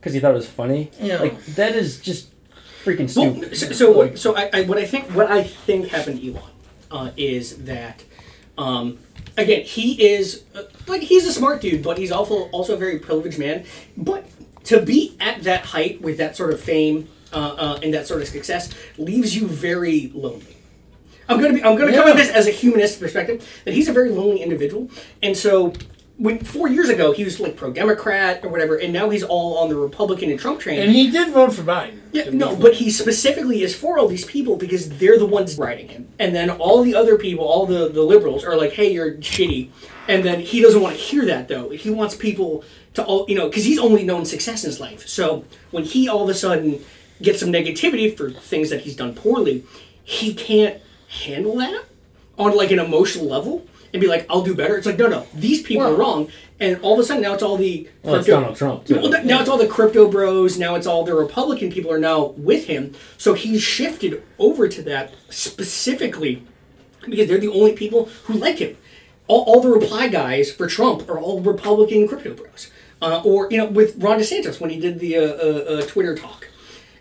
[0.00, 0.90] because he thought it was funny.
[1.00, 1.18] Yeah.
[1.18, 2.30] Like that is just
[2.84, 3.56] freaking Well, stupid.
[3.56, 6.42] so, so, what, so I, I, what I think, what I think happened to Elon
[6.90, 8.04] uh, is that,
[8.58, 8.98] um,
[9.36, 12.98] again, he is uh, like he's a smart dude, but he's also also a very
[12.98, 13.64] privileged man.
[13.96, 14.26] But
[14.64, 18.22] to be at that height with that sort of fame uh, uh, and that sort
[18.22, 20.56] of success leaves you very lonely.
[21.28, 21.62] I'm gonna be.
[21.62, 23.46] I'm gonna come at this as a humanist perspective.
[23.64, 24.90] That he's a very lonely individual,
[25.22, 25.72] and so
[26.18, 29.58] when four years ago he was like pro Democrat or whatever, and now he's all
[29.58, 30.80] on the Republican and Trump train.
[30.80, 32.00] and he did vote for Biden.
[32.12, 35.88] Yeah, no, but he specifically is for all these people because they're the ones writing
[35.88, 36.08] him.
[36.18, 39.70] And then all the other people, all the, the liberals, are like, hey, you're shitty.
[40.08, 41.68] And then he doesn't want to hear that, though.
[41.70, 42.64] He wants people
[42.94, 45.06] to, all you know, because he's only known success in his life.
[45.06, 46.82] So when he all of a sudden
[47.22, 49.64] gets some negativity for things that he's done poorly,
[50.04, 51.84] he can't handle that
[52.38, 54.76] on like an emotional level and be like, I'll do better.
[54.76, 56.28] It's like, no, no, these people are wrong.
[56.58, 58.96] And all of a sudden now it's all the Well, it's crypto- Donald Trump, too.
[59.00, 60.58] Well, th- now it's all the crypto bros.
[60.58, 62.94] Now it's all the Republican people are now with him.
[63.18, 66.42] So he's shifted over to that specifically
[67.08, 68.76] because they're the only people who like him.
[69.28, 72.70] All, all the reply guys for Trump are all Republican crypto bros.
[73.02, 76.16] Uh, or you know, with Ron DeSantis when he did the uh, uh, uh, Twitter
[76.16, 76.48] talk,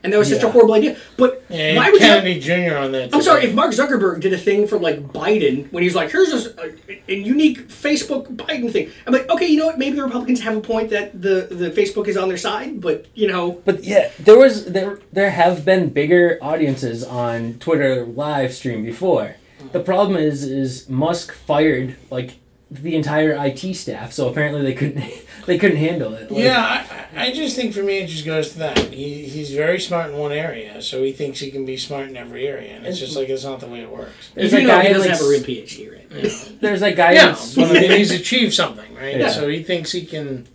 [0.06, 0.95] and that was such a horrible idea.
[1.18, 2.39] But Yeah, why would you?
[2.39, 2.78] Jr.
[2.78, 3.10] on that.
[3.14, 6.32] I'm sorry, if Mark Zuckerberg did a thing for like Biden when he's like, here's
[6.32, 9.80] a, a, uh, a unique Facebook Biden thing, I'm like, okay, you know what?
[9.80, 13.08] Maybe the Republicans have a point that the, the Facebook is on their side, but
[13.16, 18.53] you know, But yeah, there was there there have been bigger audiences on Twitter live
[18.53, 19.36] stream before.
[19.72, 22.36] The problem is is Musk fired like
[22.70, 24.99] the entire IT staff, so apparently they couldn't
[25.46, 26.32] they couldn't handle it.
[26.32, 28.78] Like, Yeah, I, I I just think for me it just goes to that.
[28.78, 32.18] He, he's very smart in one area, so he thinks he can be smart in
[32.18, 34.32] every area, and it's just like it's not the way it works.
[34.34, 36.58] There's you a know guy he doesn't like, have a real PhD, right?
[36.62, 37.12] There's a guy.
[37.14, 39.18] Yeah, that's- but I mean he's achieved something, right?
[39.18, 39.30] Yeah.
[39.30, 40.48] So he thinks he can.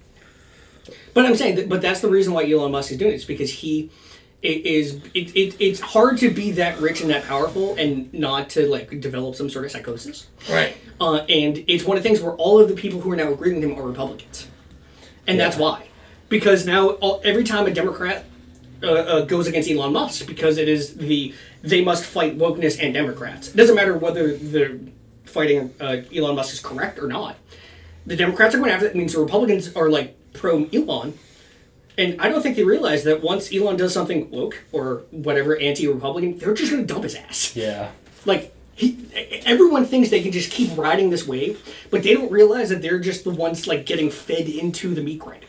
[1.13, 3.17] But I'm saying, that, but that's the reason why Elon Musk is doing it.
[3.17, 3.91] It's because he
[4.43, 8.49] it is it, it, it's hard to be that rich and that powerful and not
[8.51, 10.29] to like develop some sort of psychosis.
[10.49, 10.77] Right.
[11.01, 13.33] Uh, and it's one of the things where all of the people who are now
[13.33, 14.47] agreeing with him are Republicans,
[15.27, 15.89] and that's why.
[16.29, 18.25] Because now all, every time a Democrat
[18.83, 22.95] uh, uh, goes against Elon Musk, because it is the they must fight wokeness and
[22.95, 23.49] Democrats.
[23.49, 24.81] It doesn't matter whether the
[25.25, 27.37] fighting uh, Elon Musk is correct or not.
[28.07, 28.91] The Democrats are going after it.
[28.91, 31.15] It means the Republicans are like pro Elon,
[32.01, 36.39] And I don't think they realize that once Elon does something woke or whatever anti-Republican,
[36.39, 37.55] they're just going to dump his ass.
[37.55, 37.91] Yeah.
[38.25, 42.69] Like he, everyone thinks they can just keep riding this wave, but they don't realize
[42.71, 45.47] that they're just the ones like getting fed into the meat grinder.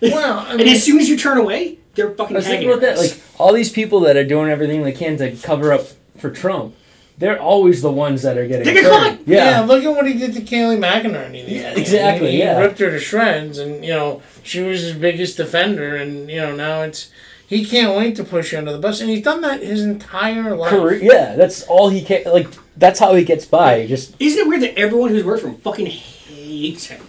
[0.00, 2.80] Well, I And as soon as you turn away, they're fucking I was thinking about
[2.82, 2.98] that.
[2.98, 5.86] Like all these people that are doing everything they can to cover up
[6.18, 6.74] for Trump,
[7.16, 9.26] they're always the ones that are getting They get caught!
[9.26, 9.50] yeah.
[9.50, 9.60] Yeah.
[9.64, 11.48] look at what he did to Kayleigh McEnany.
[11.48, 12.58] Yeah, exactly, He, he yeah.
[12.60, 16.54] ripped her to shreds, and you know she was his biggest defender, and you know
[16.54, 17.10] now it's
[17.44, 20.54] he can't wait to push her under the bus, and he's done that his entire
[20.54, 20.70] life.
[20.70, 22.22] Career- yeah, that's all he can.
[22.26, 22.46] Like
[22.78, 23.86] that's how he gets by.
[23.86, 27.02] Just Isn't it weird that everyone who's worked for him fucking hates him?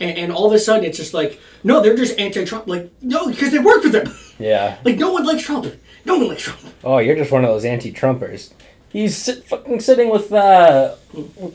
[0.00, 2.66] And, and all of a sudden, it's just like, no, they're just anti-Trump.
[2.66, 4.12] Like, no, because they work with him.
[4.38, 4.78] yeah.
[4.84, 5.72] Like, no one likes Trump.
[6.04, 6.60] No one likes Trump.
[6.82, 8.52] Oh, you're just one of those anti-Trumpers.
[8.92, 10.96] He's sit, fucking sitting with uh,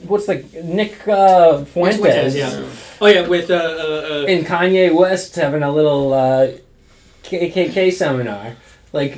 [0.08, 2.68] what's the Nick uh, Fuentes, Fuentes, yeah.
[3.00, 6.48] Oh yeah, with uh, uh, uh and Kanye West having a little uh,
[7.22, 8.56] KKK seminar.
[8.98, 9.14] Like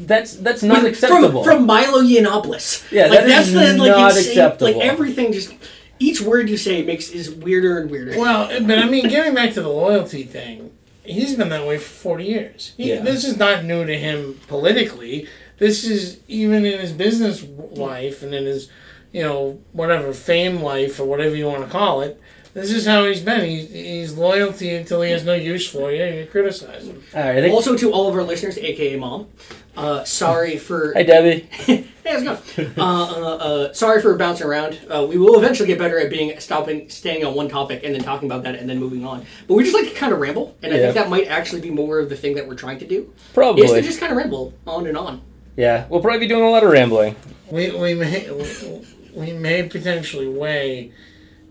[0.00, 1.42] that's that's not with- acceptable.
[1.42, 2.90] from from Milo Yiannopoulos.
[2.92, 4.72] Yeah, like that that's is the like not insane, acceptable.
[4.78, 5.52] Like everything, just
[5.98, 8.18] each word you say makes is weirder and weirder.
[8.18, 10.70] Well, but I mean, getting back to the loyalty thing,
[11.02, 12.74] he's been that way for forty years.
[12.76, 13.00] He, Yeah.
[13.02, 15.26] This is not new to him politically.
[15.58, 17.42] This is even in his business
[17.72, 18.70] life and in his,
[19.10, 22.20] you know, whatever fame life or whatever you want to call it.
[22.54, 23.44] This is how he's been.
[23.44, 26.04] He's, he's loyalty until he has no use for you.
[26.04, 27.02] You criticize him.
[27.14, 29.28] all right, I think, Also, to all of our listeners, aka mom,
[29.76, 31.48] uh, sorry for hi Debbie.
[32.08, 32.72] Hey, how's it going?
[32.78, 34.80] uh, uh, uh, sorry for bouncing around.
[34.88, 38.02] Uh, we will eventually get better at being stopping, staying on one topic, and then
[38.02, 39.26] talking about that, and then moving on.
[39.46, 40.82] But we just like to kind of ramble, and I Yeah.
[40.84, 43.12] think that might actually be more of the thing that we're trying to do.
[43.34, 43.64] Probably.
[43.64, 43.86] Is to Probably.
[43.88, 45.20] just kind of ramble on and on.
[45.58, 47.14] Yeah, we'll probably be doing a lot of rambling.
[47.50, 50.92] We, we may we, we may potentially weigh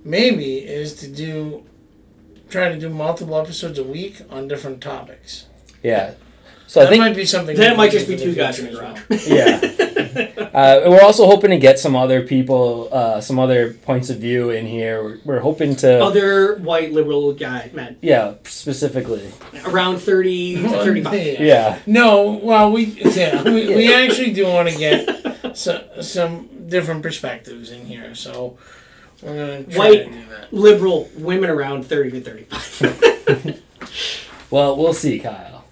[0.08, 1.64] maybe is to do
[2.49, 5.45] try to do multiple episodes a week on different topics.
[5.84, 6.14] Yeah.
[6.66, 7.55] So I that think might be something.
[7.58, 9.28] that might just be two guys in future the as garage.
[9.28, 9.84] yeah.
[10.58, 14.49] Uh, we're also hoping to get some other people, uh, some other points of view
[14.49, 15.03] in here.
[15.03, 19.32] We're, we're hoping to, Other white liberal guy, men, yeah, specifically,
[19.66, 21.14] around 30 to 35.
[21.14, 21.36] Yeah.
[21.39, 27.03] yeah, No, well, we yeah, we, we actually do want to get some some different
[27.03, 28.77] perspectives in here, so we're gonna try
[29.22, 30.05] White.
[30.05, 30.53] to do that.
[30.53, 33.63] Liberal women around 30 to 35.
[34.49, 35.65] Well, we'll see, Kyle.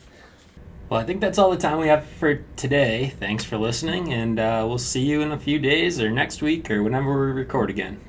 [0.90, 3.14] Well, I think that's all the time we have for today.
[3.18, 6.70] Thanks for listening, and uh, we'll see you in a few days or next week
[6.70, 8.02] or whenever we record again.